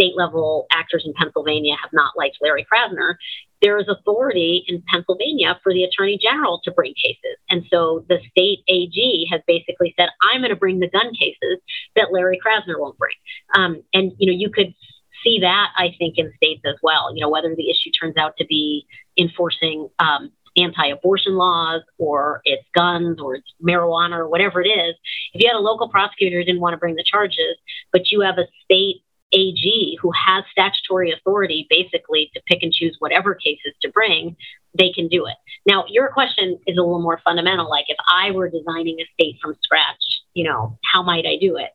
[0.00, 3.16] state level actors in Pennsylvania have not liked Larry Krasner,
[3.60, 7.36] there is authority in Pennsylvania for the attorney general to bring cases.
[7.50, 11.58] And so the state AG has basically said, I'm going to bring the gun cases
[11.96, 13.14] that Larry Krasner won't bring.
[13.54, 14.74] Um, and, you know, you could
[15.22, 18.38] see that, I think, in states as well, you know, whether the issue turns out
[18.38, 18.86] to be
[19.18, 24.96] enforcing um, anti-abortion laws or it's guns or it's marijuana or whatever it is
[25.32, 27.56] if you had a local prosecutor who didn't want to bring the charges
[27.92, 32.96] but you have a state AG, who has statutory authority basically to pick and choose
[32.98, 34.36] whatever cases to bring,
[34.76, 35.36] they can do it.
[35.66, 37.68] Now, your question is a little more fundamental.
[37.68, 40.02] Like, if I were designing a state from scratch,
[40.34, 41.70] you know, how might I do it?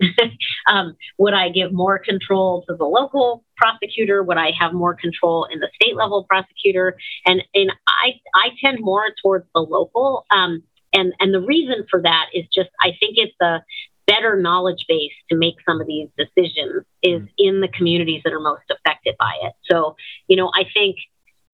[0.68, 4.24] um, would I give more control to the local prosecutor?
[4.24, 6.98] Would I have more control in the state level prosecutor?
[7.26, 10.26] And and I I tend more towards the local.
[10.32, 10.64] Um,
[10.94, 13.62] and and the reason for that is just I think it's a
[14.08, 17.26] better knowledge base to make some of these decisions is mm-hmm.
[17.38, 19.54] in the communities that are most affected by it.
[19.70, 19.96] So,
[20.28, 20.98] you know, I think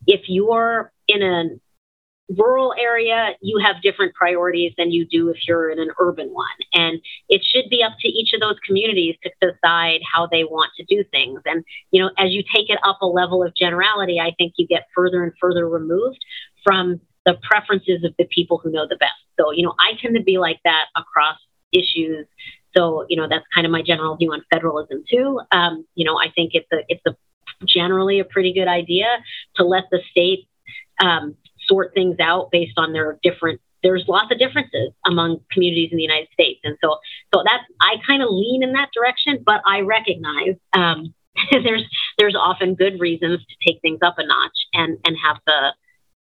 [0.08, 1.44] if you're in a
[2.38, 6.48] rural area, you have different priorities than you do if you're in an urban one.
[6.74, 10.72] And it should be up to each of those communities to decide how they want
[10.78, 11.42] to do things.
[11.46, 14.68] And, you know, as you take it up a level of generality, I think you
[14.68, 16.20] get further and further removed
[16.64, 19.12] from the preferences of the people who know the best.
[19.40, 21.38] So, you know, I tend to be like that across
[21.72, 22.28] issues.
[22.76, 25.42] So, you know, that's kind of my general view on federalism too.
[25.52, 27.16] Um, you know, I think it's a it's a
[27.66, 29.08] generally a pretty good idea
[29.56, 30.48] to let the states
[31.04, 31.36] um,
[31.68, 36.04] sort things out based on their different there's lots of differences among communities in the
[36.04, 36.60] United States.
[36.64, 36.98] And so,
[37.34, 41.14] so that's, I kind of lean in that direction, but I recognize, um,
[41.52, 41.84] there's,
[42.18, 45.74] there's often good reasons to take things up a notch and, and have the,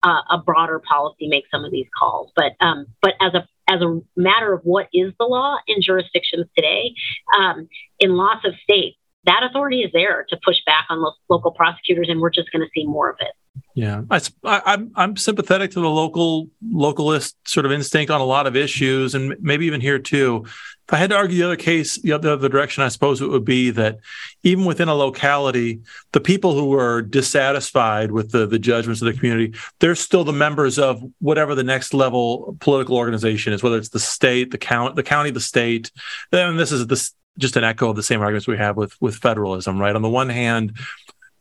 [0.04, 2.32] uh, a broader policy make some of these calls.
[2.36, 6.45] But, um, but as a as a matter of what is the law in jurisdictions
[6.56, 6.93] today,
[7.38, 7.67] um,
[7.99, 12.08] in lots of states, that authority is there to push back on lo- local prosecutors,
[12.10, 13.32] and we're just going to see more of it.
[13.76, 18.48] Yeah, I, I'm I'm sympathetic to the local localist sort of instinct on a lot
[18.48, 20.44] of issues, and maybe even here too.
[20.46, 23.30] If I had to argue the other case, the other the direction, I suppose it
[23.30, 24.00] would be that
[24.44, 29.13] even within a locality, the people who are dissatisfied with the the judgments of the
[29.13, 33.89] community, they're still the members of whatever the next level political organization is, whether it's
[33.89, 35.92] the state, the count, the county, the state.
[36.32, 39.16] And this is this just an echo of the same arguments we have with with
[39.16, 39.96] federalism, right?
[39.96, 40.78] On the one hand,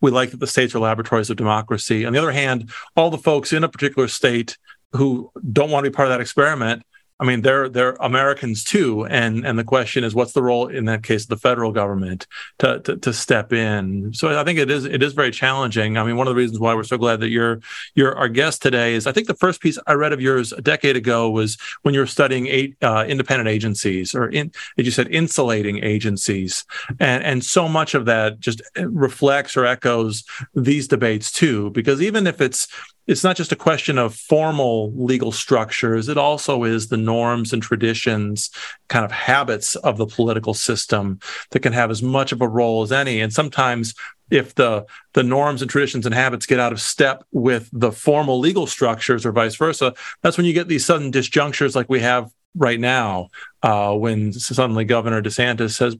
[0.03, 2.05] we like that the states are laboratories of democracy.
[2.05, 4.57] On the other hand, all the folks in a particular state
[4.91, 6.83] who don't want to be part of that experiment
[7.23, 10.83] I mean, they're they're Americans too, and and the question is, what's the role in
[10.85, 12.27] that case of the federal government
[12.59, 14.13] to, to, to step in?
[14.13, 15.97] So I think it is it is very challenging.
[15.97, 17.61] I mean, one of the reasons why we're so glad that you're
[17.95, 20.61] you're our guest today is I think the first piece I read of yours a
[20.61, 24.91] decade ago was when you were studying eight uh, independent agencies, or in, as you
[24.91, 26.65] said, insulating agencies,
[26.99, 32.27] and and so much of that just reflects or echoes these debates too, because even
[32.27, 32.67] if it's
[33.07, 36.07] it's not just a question of formal legal structures.
[36.07, 38.49] It also is the norms and traditions
[38.87, 41.19] kind of habits of the political system
[41.51, 43.19] that can have as much of a role as any.
[43.19, 43.93] And sometimes
[44.31, 48.39] if the the norms and traditions and habits get out of step with the formal
[48.39, 52.31] legal structures or vice versa that's when you get these sudden disjunctures like we have
[52.55, 53.29] right now
[53.63, 55.95] uh, when suddenly governor desantis says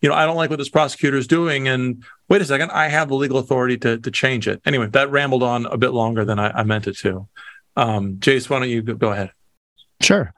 [0.00, 2.88] you know i don't like what this prosecutor is doing and wait a second, I
[2.88, 4.60] have the legal authority to to change it.
[4.64, 7.28] Anyway, that rambled on a bit longer than I, I meant it to.
[7.76, 9.30] Um, Jace, why don't you go ahead?
[10.00, 10.32] Sure.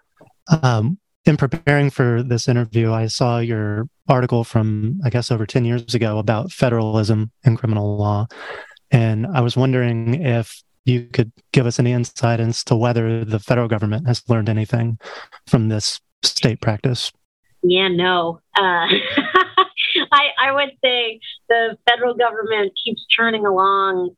[0.63, 5.65] Um, in preparing for this interview, I saw your article from, I guess, over 10
[5.65, 8.27] years ago about federalism and criminal law.
[8.91, 13.39] And I was wondering if you could give us any insight as to whether the
[13.39, 14.99] federal government has learned anything
[15.47, 17.13] from this state practice.
[17.63, 18.41] Yeah, no.
[18.57, 18.89] Uh,
[20.21, 24.11] I, I would say the federal government keeps churning along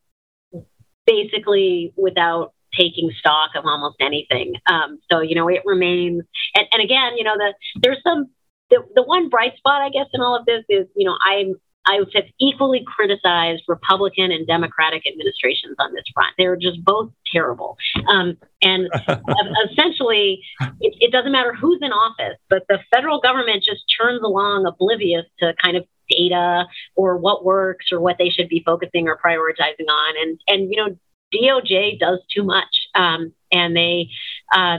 [1.07, 4.55] basically without taking stock of almost anything.
[4.67, 6.23] Um, so, you know, it remains,
[6.55, 8.29] and, and again, you know, the, there's some,
[8.71, 11.55] the, the one bright spot, I guess, in all of this is, you know, I'm,
[11.85, 16.33] I have equally criticized Republican and Democratic administrations on this front.
[16.38, 17.77] They're just both terrible.
[18.09, 18.88] Um, and
[19.71, 20.42] essentially,
[20.81, 25.25] it, it, doesn't matter who's in office, but the federal government just churns along oblivious
[25.40, 29.88] to kind of data or what works or what they should be focusing or prioritizing
[29.88, 30.15] on.
[30.21, 30.96] And, and you know,
[31.35, 32.88] DOJ does too much.
[32.94, 34.09] Um, and they,
[34.55, 34.79] uh,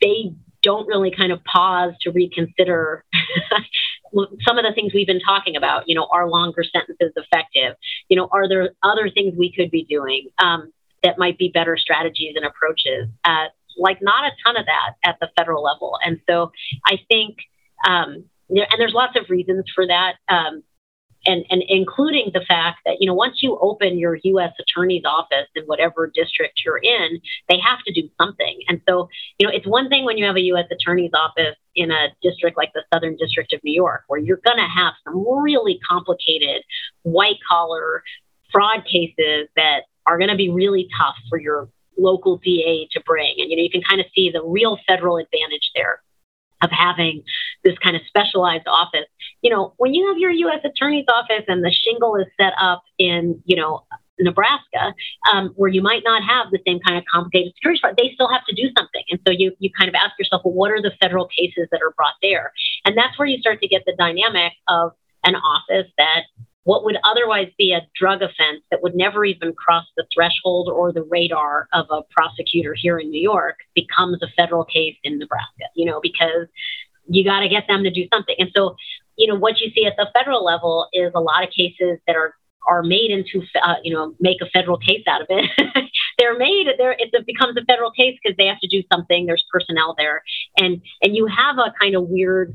[0.00, 0.32] they
[0.62, 3.04] don't really kind of pause to reconsider
[4.44, 5.84] some of the things we've been talking about.
[5.86, 7.76] You know, are longer sentences effective?
[8.08, 10.72] You know, are there other things we could be doing um,
[11.02, 13.08] that might be better strategies and approaches?
[13.24, 13.46] Uh,
[13.76, 15.98] like, not a ton of that at the federal level.
[16.04, 16.52] And so
[16.86, 17.38] I think,
[17.86, 20.14] um, and there's lots of reasons for that.
[20.28, 20.62] Um,
[21.26, 24.52] and, and including the fact that you know once you open your U.S.
[24.58, 28.60] attorney's office in whatever district you're in, they have to do something.
[28.68, 30.66] And so you know it's one thing when you have a U.S.
[30.70, 34.58] attorney's office in a district like the Southern District of New York, where you're going
[34.58, 36.62] to have some really complicated
[37.02, 38.02] white collar
[38.50, 41.68] fraud cases that are going to be really tough for your
[41.98, 43.34] local DA to bring.
[43.38, 46.02] And you know you can kind of see the real federal advantage there
[46.62, 47.22] of having
[47.64, 49.06] this kind of specialized office.
[49.42, 50.60] You know, when you have your U.S.
[50.64, 53.84] Attorney's office and the shingle is set up in, you know,
[54.20, 54.94] Nebraska,
[55.32, 58.30] um, where you might not have the same kind of complicated security fraud, they still
[58.30, 59.02] have to do something.
[59.10, 61.80] And so you you kind of ask yourself, well, what are the federal cases that
[61.82, 62.52] are brought there?
[62.84, 64.92] And that's where you start to get the dynamic of
[65.24, 66.22] an office that
[66.64, 70.92] what would otherwise be a drug offense that would never even cross the threshold or
[70.92, 75.64] the radar of a prosecutor here in New York becomes a federal case in Nebraska,
[75.74, 76.46] you know, because
[77.08, 78.36] you got to get them to do something.
[78.38, 78.76] And so,
[79.16, 82.16] you know, what you see at the federal level is a lot of cases that
[82.16, 82.34] are
[82.68, 85.50] are made into, uh, you know, make a federal case out of it.
[86.18, 86.94] they're made there.
[86.96, 89.26] It becomes a federal case because they have to do something.
[89.26, 90.22] There's personnel there,
[90.56, 92.54] and and you have a kind of weird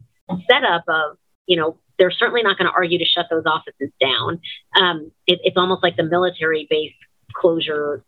[0.50, 4.40] setup of, you know, they're certainly not going to argue to shut those offices down.
[4.80, 6.94] Um, it, it's almost like the military base
[7.34, 8.04] closure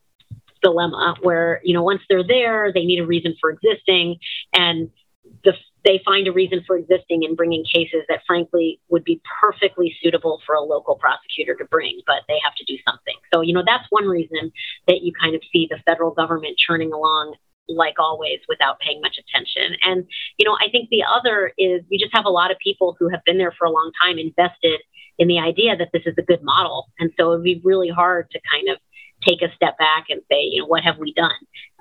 [0.62, 4.18] dilemma, where you know once they're there, they need a reason for existing,
[4.54, 4.90] and
[5.44, 5.54] the,
[5.86, 10.42] they find a reason for existing in bringing cases that, frankly, would be perfectly suitable
[10.46, 13.16] for a local prosecutor to bring, but they have to do something.
[13.34, 14.52] So you know that's one reason
[14.88, 17.36] that you kind of see the federal government churning along
[17.70, 19.78] like always, without paying much attention.
[19.84, 20.05] And,
[20.38, 23.09] you know, I think the other is you just have a lot of people who
[23.09, 24.82] have been there for a long time invested
[25.17, 26.88] in the idea that this is a good model.
[26.99, 28.78] And so it would be really hard to kind of
[29.28, 31.32] take a step back and say, you know, what have we done?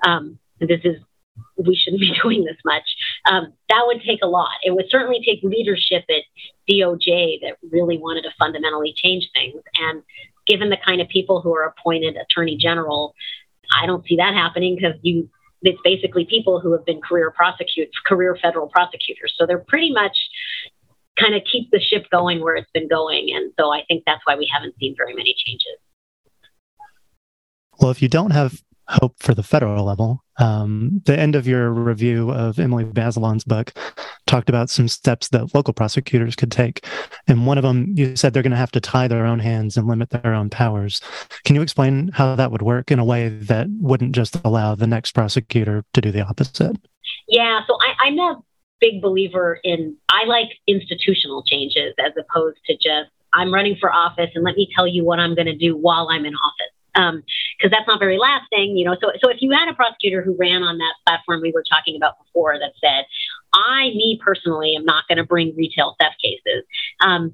[0.05, 0.97] Um, this is,
[1.57, 2.83] we shouldn't be doing this much.
[3.29, 4.51] Um, that would take a lot.
[4.63, 6.23] It would certainly take leadership at
[6.69, 9.61] DOJ that really wanted to fundamentally change things.
[9.79, 10.03] And
[10.45, 13.15] given the kind of people who are appointed attorney general,
[13.71, 15.29] I don't see that happening because you
[15.61, 19.33] it's basically people who have been career prosecutors, career federal prosecutors.
[19.37, 20.17] So they're pretty much
[21.19, 23.29] kind of keep the ship going where it's been going.
[23.33, 25.77] And so I think that's why we haven't seen very many changes.
[27.79, 30.23] Well, if you don't have hope for the federal level.
[30.39, 33.71] Um, the end of your review of Emily Bazelon's book
[34.25, 36.85] talked about some steps that local prosecutors could take.
[37.27, 39.77] And one of them, you said they're going to have to tie their own hands
[39.77, 41.01] and limit their own powers.
[41.45, 44.87] Can you explain how that would work in a way that wouldn't just allow the
[44.87, 46.77] next prosecutor to do the opposite?
[47.27, 48.41] Yeah, so I, I'm a
[48.79, 54.31] big believer in, I like institutional changes as opposed to just, I'm running for office
[54.33, 56.73] and let me tell you what I'm going to do while I'm in office
[57.57, 58.95] because um, that's not very lasting, you know.
[59.01, 61.95] So, so if you had a prosecutor who ran on that platform we were talking
[61.95, 63.05] about before that said,
[63.53, 66.65] "I, me personally, am not going to bring retail theft cases,"
[67.01, 67.33] um,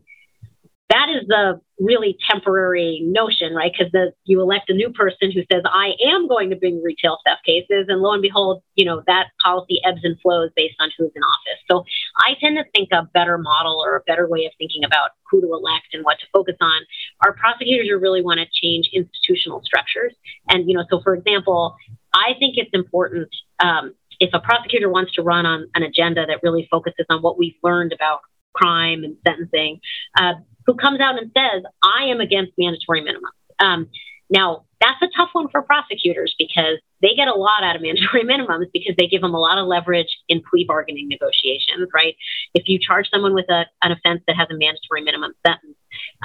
[0.89, 3.71] that is the really temporary notion, right?
[3.77, 3.91] Because
[4.23, 7.87] you elect a new person who says, I am going to bring retail theft cases.
[7.89, 11.23] And lo and behold, you know, that policy ebbs and flows based on who's in
[11.23, 11.59] office.
[11.69, 11.83] So
[12.19, 15.41] I tend to think a better model or a better way of thinking about who
[15.41, 16.81] to elect and what to focus on.
[17.25, 20.13] Our prosecutors really want to change institutional structures.
[20.49, 21.75] And, you know, so for example,
[22.13, 23.29] I think it's important
[23.59, 27.37] um, if a prosecutor wants to run on an agenda that really focuses on what
[27.37, 28.21] we've learned about
[28.55, 29.79] crime and sentencing,
[30.17, 30.33] uh,
[30.65, 33.63] who comes out and says, I am against mandatory minimums.
[33.63, 33.89] Um,
[34.29, 38.23] now, that's a tough one for prosecutors because they get a lot out of mandatory
[38.25, 42.15] minimums because they give them a lot of leverage in plea bargaining negotiations, right?
[42.53, 45.77] If you charge someone with a, an offense that has a mandatory minimum sentence,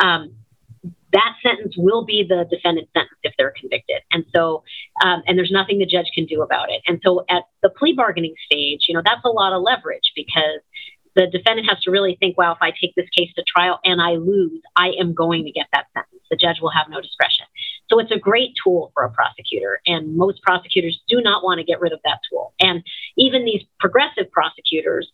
[0.02, 0.34] um,
[1.12, 4.02] that sentence will be the defendant's sentence if they're convicted.
[4.12, 4.62] And so,
[5.04, 6.82] um, and there's nothing the judge can do about it.
[6.86, 10.60] And so at the plea bargaining stage, you know, that's a lot of leverage because
[11.16, 14.00] the defendant has to really think, well, if I take this case to trial and
[14.00, 16.22] I lose, I am going to get that sentence.
[16.30, 17.46] The judge will have no discretion.
[17.90, 21.64] So it's a great tool for a prosecutor, and most prosecutors do not want to
[21.64, 22.54] get rid of that tool.
[22.60, 22.84] And
[23.16, 25.10] even these progressive prosecutors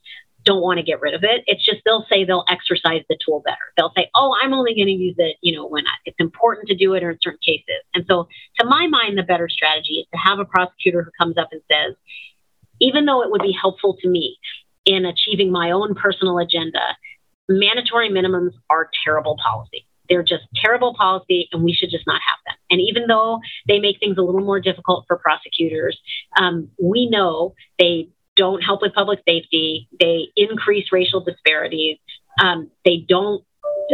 [0.47, 1.43] don't want to get rid of it.
[1.47, 3.73] It's just they'll say they'll exercise the tool better.
[3.77, 6.77] They'll say, "Oh, I'm only going to use it, you know, when it's important to
[6.77, 8.29] do it or in certain cases." And so,
[8.61, 11.61] to my mind, the better strategy is to have a prosecutor who comes up and
[11.71, 11.97] says,
[12.81, 14.39] "Even though it would be helpful to me
[14.87, 16.81] in achieving my own personal agenda,
[17.49, 19.87] mandatory minimums are terrible policy.
[20.09, 22.57] They're just terrible policy, and we should just not have them.
[22.71, 25.99] And even though they make things a little more difficult for prosecutors,
[26.41, 29.89] um, we know they don't help with public safety.
[29.99, 31.99] They increase racial disparities.
[32.41, 33.45] Um, they don't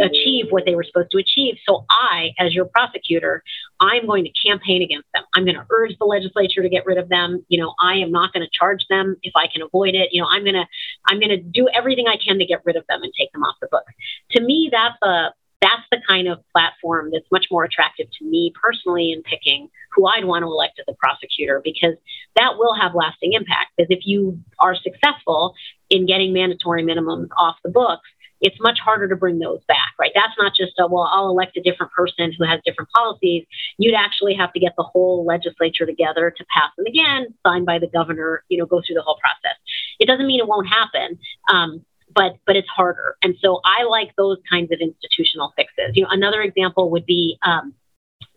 [0.01, 1.55] achieve what they were supposed to achieve.
[1.67, 3.43] So I, as your prosecutor,
[3.79, 5.23] I'm going to campaign against them.
[5.35, 7.45] I'm going to urge the legislature to get rid of them.
[7.49, 10.09] You know, I am not going to charge them if I can avoid it.
[10.11, 10.65] You know, I'm going to
[11.05, 13.43] I'm going to do everything I can to get rid of them and take them
[13.43, 13.93] off the books.
[14.31, 15.29] To me, that's a
[15.63, 20.05] that's the kind of platform that's much more attractive to me personally in picking who
[20.05, 21.95] I'd want to elect as a prosecutor because
[22.35, 23.71] that will have lasting impact.
[23.77, 25.53] Because if you are successful
[25.89, 28.09] in getting mandatory minimums off the books,
[28.43, 30.11] it's much harder to bring those back, right?
[30.13, 33.45] That's not just a, well, I'll elect a different person who has different policies.
[33.77, 37.79] You'd actually have to get the whole legislature together to pass them again, signed by
[37.79, 39.57] the governor, you know, go through the whole process.
[39.97, 41.17] It doesn't mean it won't happen.
[41.51, 45.95] Um, but but it's harder, and so I like those kinds of institutional fixes.
[45.95, 47.73] You know, another example would be um,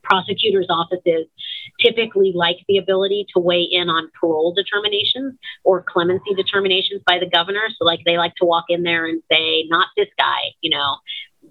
[0.09, 1.27] prosecutors' offices
[1.85, 5.35] typically like the ability to weigh in on parole determinations
[5.65, 7.69] or clemency determinations by the governor.
[7.79, 10.97] So, like, they like to walk in there and say, not this guy, you know,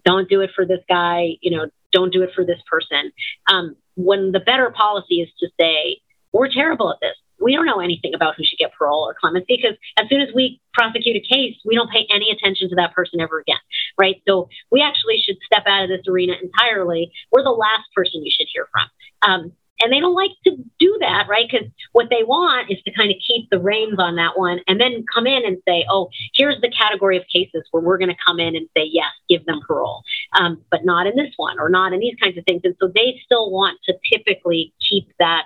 [0.05, 3.11] don't do it for this guy, you know, don't do it for this person.
[3.47, 6.01] Um, when the better policy is to say,
[6.31, 9.59] we're terrible at this we don't know anything about who should get parole or clemency
[9.61, 12.93] because as soon as we prosecute a case, we don't pay any attention to that
[12.93, 13.59] person ever again,
[13.97, 14.21] right?
[14.27, 17.11] So we actually should step out of this arena entirely.
[17.31, 18.89] We're the last person you should hear from.
[19.21, 21.47] Um, and they don't like to do that, right?
[21.49, 24.79] Because what they want is to kind of keep the reins on that one and
[24.79, 28.15] then come in and say, oh, here's the category of cases where we're going to
[28.25, 30.03] come in and say, yes, give them parole,
[30.39, 32.61] um, but not in this one or not in these kinds of things.
[32.63, 35.43] And so they still want to typically keep that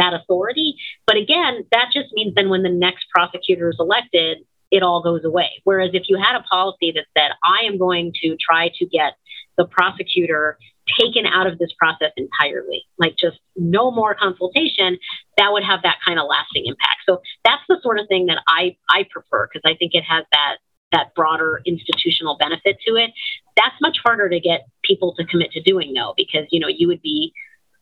[0.00, 0.76] that authority.
[1.06, 4.38] But again, that just means then when the next prosecutor is elected,
[4.70, 5.50] it all goes away.
[5.64, 9.14] Whereas if you had a policy that said, I am going to try to get
[9.58, 10.58] the prosecutor
[10.98, 14.98] taken out of this process entirely, like just no more consultation,
[15.36, 17.02] that would have that kind of lasting impact.
[17.06, 20.24] So that's the sort of thing that I, I prefer because I think it has
[20.32, 20.56] that
[20.92, 23.10] that broader institutional benefit to it.
[23.56, 26.88] That's much harder to get people to commit to doing though, because you know, you
[26.88, 27.32] would be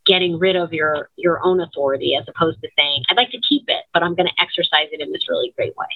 [0.08, 3.64] getting rid of your your own authority as opposed to saying i'd like to keep
[3.68, 5.86] it but i'm going to exercise it in this really great way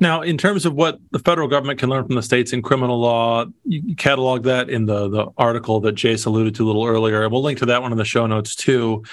[0.00, 2.98] now, in terms of what the federal government can learn from the states in criminal
[2.98, 7.22] law, you catalog that in the the article that Jace alluded to a little earlier,
[7.22, 9.04] and we'll link to that one in the show notes too.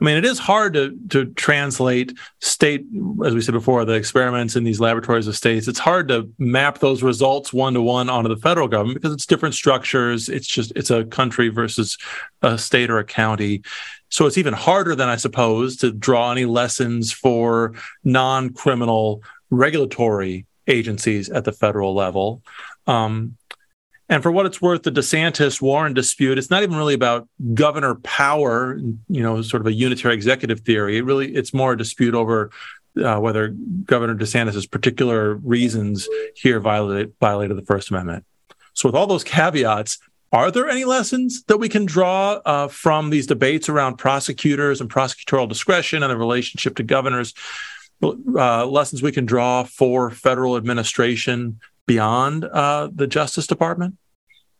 [0.00, 2.86] I mean, it is hard to to translate state,
[3.24, 5.66] as we said before, the experiments in these laboratories of states.
[5.66, 9.26] It's hard to map those results one to one onto the federal government because it's
[9.26, 10.28] different structures.
[10.28, 11.98] It's just it's a country versus
[12.42, 13.62] a state or a county.
[14.08, 17.74] So it's even harder than I suppose to draw any lessons for
[18.04, 22.42] non-criminal regulatory agencies at the federal level.
[22.86, 23.37] Um,
[24.08, 27.96] and for what it's worth, the DeSantis Warren dispute, it's not even really about governor
[27.96, 28.78] power,
[29.08, 30.96] you know, sort of a unitary executive theory.
[30.96, 32.50] It really, it's more a dispute over
[33.02, 33.48] uh, whether
[33.84, 38.24] Governor DeSantis's particular reasons here violated, violated the First Amendment.
[38.72, 39.98] So, with all those caveats,
[40.32, 44.90] are there any lessons that we can draw uh, from these debates around prosecutors and
[44.90, 47.34] prosecutorial discretion and the relationship to governors?
[48.02, 51.58] uh, lessons we can draw for federal administration
[51.88, 53.96] beyond uh, the Justice Department?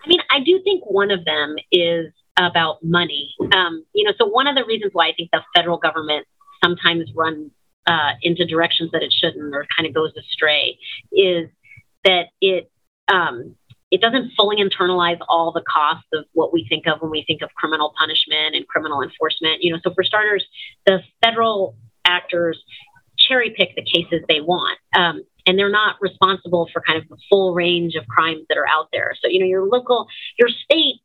[0.04, 3.34] I mean, I do think one of them is about money.
[3.52, 6.26] Um, you know, so one of the reasons why I think the federal government
[6.64, 7.50] sometimes runs
[7.86, 10.78] uh, into directions that it shouldn't or kind of goes astray
[11.12, 11.48] is
[12.04, 12.70] that it
[13.08, 13.54] um,
[13.90, 17.40] it doesn't fully internalize all the costs of what we think of when we think
[17.42, 19.62] of criminal punishment and criminal enforcement.
[19.62, 20.44] You know, so for starters,
[20.86, 22.62] the federal actors
[23.18, 24.78] cherry pick the cases they want.
[24.96, 28.68] Um, and they're not responsible for kind of the full range of crimes that are
[28.68, 29.14] out there.
[29.18, 30.06] So, you know, your local,
[30.38, 30.96] your state,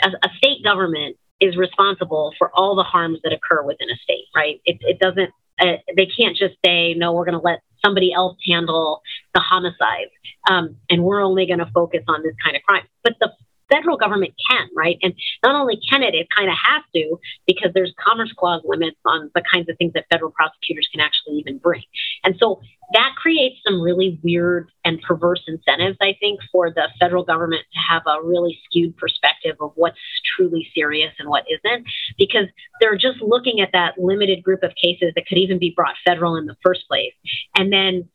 [0.00, 4.26] a, a state government is responsible for all the harms that occur within a state,
[4.34, 4.60] right?
[4.64, 5.30] It, it doesn't,
[5.60, 9.02] uh, they can't just say, no, we're going to let somebody else handle
[9.34, 10.12] the homicides,
[10.48, 12.84] um, and we're only going to focus on this kind of crime.
[13.02, 13.32] But the
[13.70, 14.98] federal government can, right?
[15.02, 18.96] And not only can it, it kind of has to because there's Commerce Clause limits
[19.04, 21.82] on the kinds of things that federal prosecutors can actually even bring.
[22.24, 22.60] And so
[22.92, 27.78] that creates some really weird and perverse incentives, I think, for the federal government to
[27.78, 29.98] have a really skewed perspective of what's
[30.36, 31.86] truly serious and what isn't,
[32.18, 32.46] because
[32.80, 36.36] they're just looking at that limited group of cases that could even be brought federal
[36.36, 37.14] in the first place.
[37.56, 38.08] And then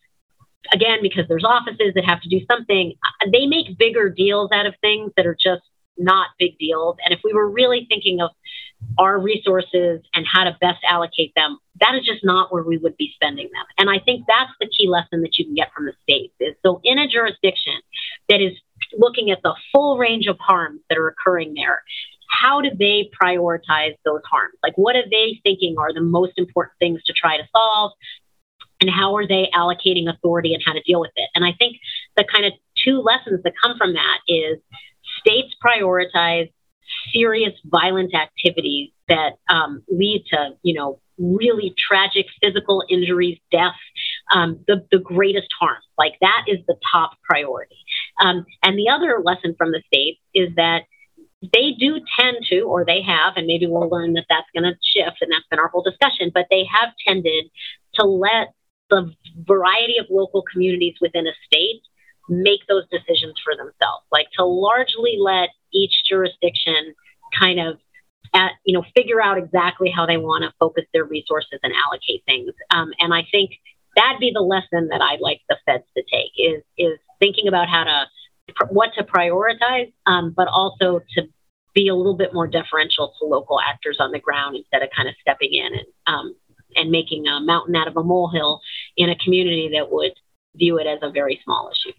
[0.72, 4.66] again, because there's offices that have to do something, uh, they make bigger deals out
[4.66, 5.64] of things that are just
[5.98, 6.98] not big deals.
[7.04, 8.32] And if we were really thinking of
[9.00, 12.98] our resources and how to best allocate them, that is just not where we would
[12.98, 13.66] be spending them.
[13.78, 16.56] And I think that's the key lesson that you can get from the states is
[16.64, 17.76] so in a jurisdiction
[18.30, 18.54] that is
[18.98, 21.84] looking at the full range of harms that are occurring there,
[22.30, 24.56] how do they prioritize those harms?
[24.64, 27.92] Like what are they thinking are the most important things to try to solve?
[28.82, 31.30] And how are they allocating authority and how to deal with it.
[31.36, 31.78] And I think
[32.18, 32.54] the kind of
[32.84, 34.58] two lessons that come from that is
[35.20, 36.52] states prioritize
[37.14, 43.78] serious violent activities that um, lead to, you know, really tragic physical injuries, deaths,
[44.34, 45.78] um, the, the greatest harm.
[45.98, 47.78] Like that is the top priority.
[48.20, 50.82] Um, and the other lesson from the states is that
[51.42, 54.78] they do tend to, or they have, and maybe we'll learn that that's going to
[54.84, 57.46] shift, and that's been our whole discussion, but they have tended
[57.96, 58.54] to let
[58.90, 59.14] the
[59.48, 61.82] variety of local communities within a state
[62.30, 66.94] make those decisions for themselves, like to largely let each jurisdiction
[67.38, 67.78] kind of
[68.34, 72.24] at, you know figure out exactly how they want to focus their resources and allocate
[72.26, 72.52] things.
[72.72, 73.52] Um, and I think
[73.96, 77.70] that'd be the lesson that I'd like the feds to take is is thinking about
[77.70, 78.06] how to
[78.70, 81.24] what to prioritize, um, but also to
[81.74, 85.10] be a little bit more deferential to local actors on the ground instead of kind
[85.10, 86.36] of stepping in and um,
[86.76, 88.62] and making a mountain out of a molehill
[88.98, 90.12] in a community that would
[90.56, 91.94] view it as a very small issue.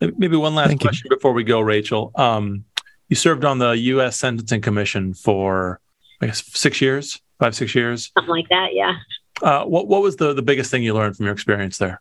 [0.00, 1.16] Maybe one last Thank question you.
[1.16, 2.12] before we go, Rachel.
[2.14, 2.64] Um,
[3.08, 4.16] you served on the U.S.
[4.16, 5.80] Sentencing Commission for,
[6.20, 8.74] I guess, six years, five, six years, something like that.
[8.74, 8.94] Yeah.
[9.42, 12.00] Uh, what What was the the biggest thing you learned from your experience there?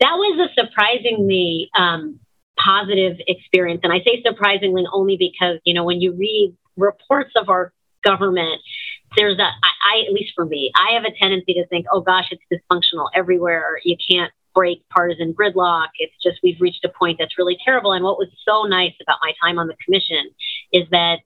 [0.00, 2.20] That was a surprisingly um,
[2.58, 7.48] positive experience, and I say surprisingly only because you know when you read reports of
[7.48, 7.72] our
[8.02, 8.60] government,
[9.16, 12.30] there's a I, at least for me, I have a tendency to think, oh gosh,
[12.30, 13.80] it's dysfunctional everywhere.
[13.84, 15.88] You can't break partisan gridlock.
[15.98, 17.92] It's just we've reached a point that's really terrible.
[17.92, 20.30] And what was so nice about my time on the commission
[20.72, 21.18] is that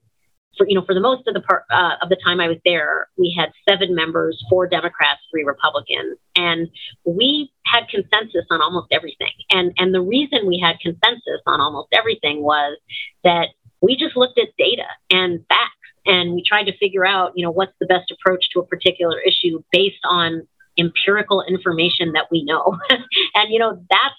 [0.57, 2.57] for you know for the most of the part uh, of the time I was
[2.65, 6.69] there, we had seven members, four Democrats, three Republicans, and
[7.05, 9.33] we had consensus on almost everything.
[9.51, 12.77] And and the reason we had consensus on almost everything was
[13.23, 13.49] that
[13.81, 15.74] we just looked at data and facts
[16.05, 19.19] and we tried to figure out you know what's the best approach to a particular
[19.19, 20.47] issue based on
[20.77, 22.77] empirical information that we know.
[22.89, 24.15] and, you know, that's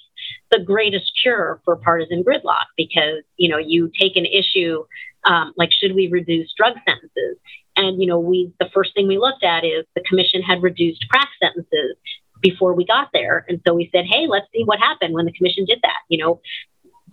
[0.51, 4.85] the greatest cure for partisan gridlock because, you know, you take an issue
[5.25, 7.37] um, like, should we reduce drug sentences?
[7.77, 11.05] And, you know, we, the first thing we looked at is the commission had reduced
[11.11, 11.97] crack sentences
[12.41, 13.45] before we got there.
[13.49, 15.99] And so we said, hey, let's see what happened when the commission did that.
[16.09, 16.41] You know,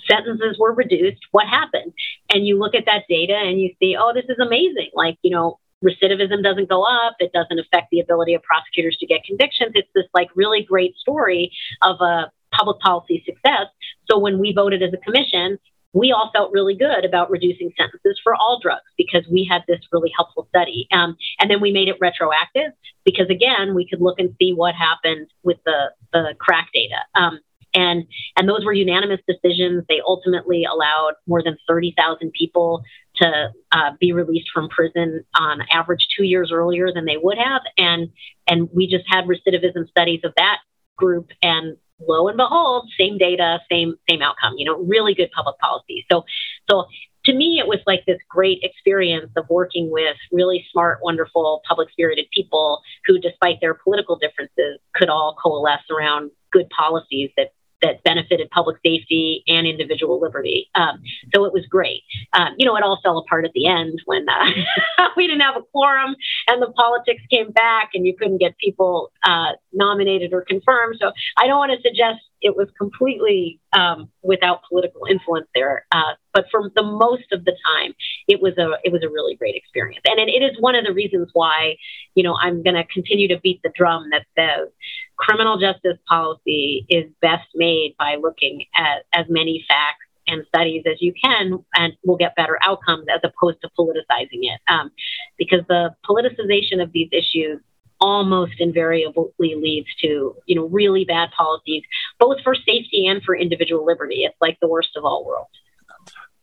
[0.09, 1.21] sentences were reduced.
[1.31, 1.93] What happened?
[2.29, 4.91] And you look at that data and you see, oh, this is amazing.
[4.93, 7.15] Like, you know, recidivism doesn't go up.
[7.19, 9.71] It doesn't affect the ability of prosecutors to get convictions.
[9.75, 11.51] It's this like really great story
[11.81, 13.67] of a public policy success.
[14.09, 15.59] So when we voted as a commission,
[15.93, 19.79] we all felt really good about reducing sentences for all drugs because we had this
[19.91, 20.87] really helpful study.
[20.91, 22.71] Um, and then we made it retroactive
[23.05, 26.97] because again, we could look and see what happened with the, the crack data.
[27.13, 27.39] Um,
[27.73, 28.05] and
[28.37, 29.83] and those were unanimous decisions.
[29.87, 32.83] They ultimately allowed more than 30,000 people
[33.17, 37.61] to uh, be released from prison on average two years earlier than they would have.
[37.77, 38.09] And,
[38.47, 40.57] and we just had recidivism studies of that
[40.97, 45.57] group and lo and behold, same data, same, same outcome, you know, really good public
[45.59, 46.05] policy.
[46.11, 46.23] So,
[46.69, 46.85] so
[47.25, 51.89] to me, it was like this great experience of working with really smart, wonderful, public
[51.91, 57.53] spirited people who, despite their political differences, could all coalesce around good policies that
[57.83, 60.69] that benefited public safety and individual liberty.
[60.73, 61.03] Um,
[61.35, 62.01] so it was great.
[62.33, 65.57] Um, you know, it all fell apart at the end when uh, we didn't have
[65.57, 66.15] a quorum
[66.47, 70.97] and the politics came back and you couldn't get people uh, nominated or confirmed.
[70.99, 75.85] So I don't want to suggest it was completely um, without political influence there.
[75.91, 77.93] Uh, but for the most of the time,
[78.27, 80.83] it was a it was a really great experience, and it, it is one of
[80.83, 81.75] the reasons why
[82.15, 84.69] you know I'm going to continue to beat the drum that says
[85.17, 91.01] criminal justice policy is best made by looking at as many facts and studies as
[91.01, 94.59] you can, and we'll get better outcomes as opposed to politicizing it.
[94.67, 94.91] Um,
[95.37, 97.59] because the politicization of these issues
[97.99, 101.83] almost invariably leads to you know really bad policies
[102.19, 104.23] both for safety and for individual liberty.
[104.23, 105.51] It's like the worst of all worlds.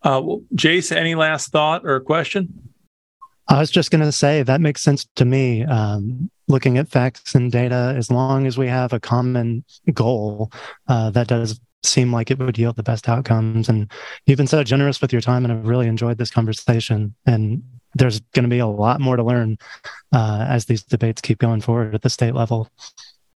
[0.03, 2.70] Uh, well, jace any last thought or question
[3.51, 7.35] i was just going to say that makes sense to me um, looking at facts
[7.35, 10.51] and data as long as we have a common goal
[10.89, 13.91] uh, that does seem like it would yield the best outcomes and
[14.27, 17.63] you've been so generous with your time and i've really enjoyed this conversation and
[17.95, 19.59] there's going to be a lot more to learn
[20.13, 22.69] uh, as these debates keep going forward at the state level.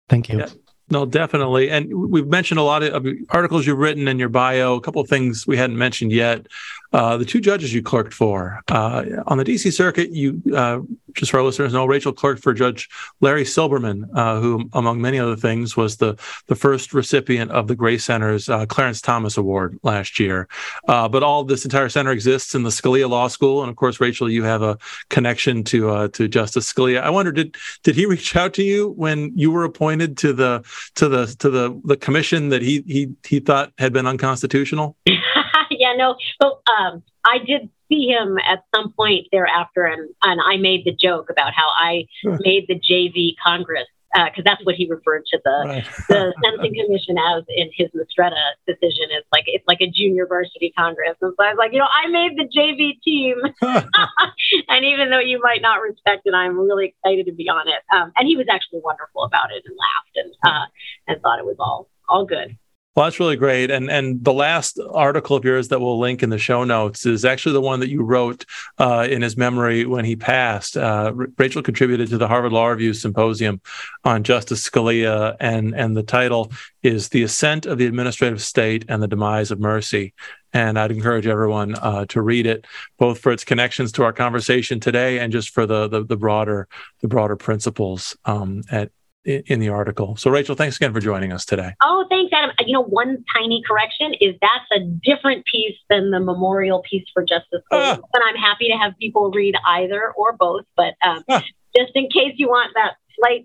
[0.09, 0.39] Thank you.
[0.39, 0.49] Yeah.
[0.91, 1.71] No, definitely.
[1.71, 5.09] And we've mentioned a lot of articles you've written in your bio, a couple of
[5.09, 6.47] things we hadn't mentioned yet.
[6.93, 10.79] Uh, the two judges you clerked for uh, on the DC circuit, you uh,
[11.15, 12.89] just for our listeners know, Rachel clerked for Judge
[13.21, 16.15] Larry Silberman, uh, who, among many other things, was the
[16.47, 20.47] the first recipient of the Gray Center's uh, Clarence Thomas Award last year.
[20.87, 24.01] Uh, but all this entire center exists in the Scalia Law School, and of course,
[24.01, 24.79] Rachel, you have a
[25.11, 27.01] connection to to Justice Scalia.
[27.01, 30.63] I wonder did did he reach out to you when you were appointed to the
[30.97, 34.97] to the to the the commission that he he he thought had been unconstitutional?
[35.07, 40.57] yeah, no, but um, I did see him at some point thereafter, and and I
[40.57, 44.87] made the joke about how I made the JV Congress because uh, that's what he
[44.89, 45.85] referred to the right.
[46.09, 49.11] the sentencing commission as in his Mistretta decision.
[49.11, 51.91] It's like it's like a junior varsity Congress, and so I was like, you know,
[51.91, 53.37] I made the JV team,
[54.69, 57.83] and even though you might not respect it, I'm really excited to be on it.
[57.95, 60.67] Um, and he was actually wonderful about it and laughed and uh,
[61.09, 62.57] and thought it was all all good.
[62.95, 63.73] Well, that's really great.
[63.73, 67.25] And and the last article of yours that we'll link in the show notes is
[67.25, 68.45] actually the one that you wrote
[68.79, 70.77] uh, in his memory when he passed.
[70.77, 73.61] Uh, Rachel contributed to the Harvard Law Review Symposium
[74.05, 76.53] on Justice Scalia, and and the title
[76.85, 80.15] is "The Ascent of the Administrative State and the Demise of Mercy."
[80.53, 82.65] And I'd encourage everyone uh, to read it,
[82.97, 86.69] both for its connections to our conversation today and just for the the, the broader
[87.01, 88.93] the broader principles um, at
[89.25, 90.17] in the article.
[90.17, 91.75] So, Rachel, thanks again for joining us today.
[91.83, 92.55] Oh, thanks, Adam.
[92.67, 97.25] You know, one tiny correction is that's a different piece than the memorial piece for
[97.25, 97.99] Justice ah.
[98.13, 100.65] But I'm happy to have people read either or both.
[100.77, 101.43] But um, ah.
[101.77, 103.45] just in case you want that slight,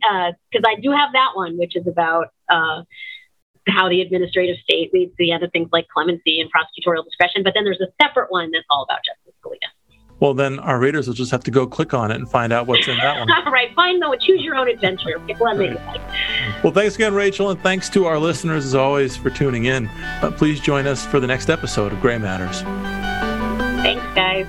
[0.52, 2.84] because uh, I do have that one, which is about uh,
[3.68, 7.44] how the administrative state leads to the end of things like clemency and prosecutorial discretion.
[7.44, 9.70] But then there's a separate one that's all about Justice Scalia.
[10.20, 12.68] Well, then our readers will just have to go click on it and find out
[12.68, 13.32] what's in that one.
[13.32, 15.20] All right, find the choose your own adventure.
[15.28, 16.02] Pick one right.
[16.64, 19.88] Well, thanks again, Rachel, and thanks to our listeners as always for tuning in.
[20.22, 22.62] Uh, please join us for the next episode of Gray Matters.
[23.82, 24.46] Thanks, guys.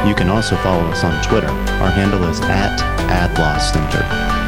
[0.07, 1.49] You can also follow us on Twitter.
[1.81, 2.77] Our handle is at
[3.09, 4.42] AdLawCenter.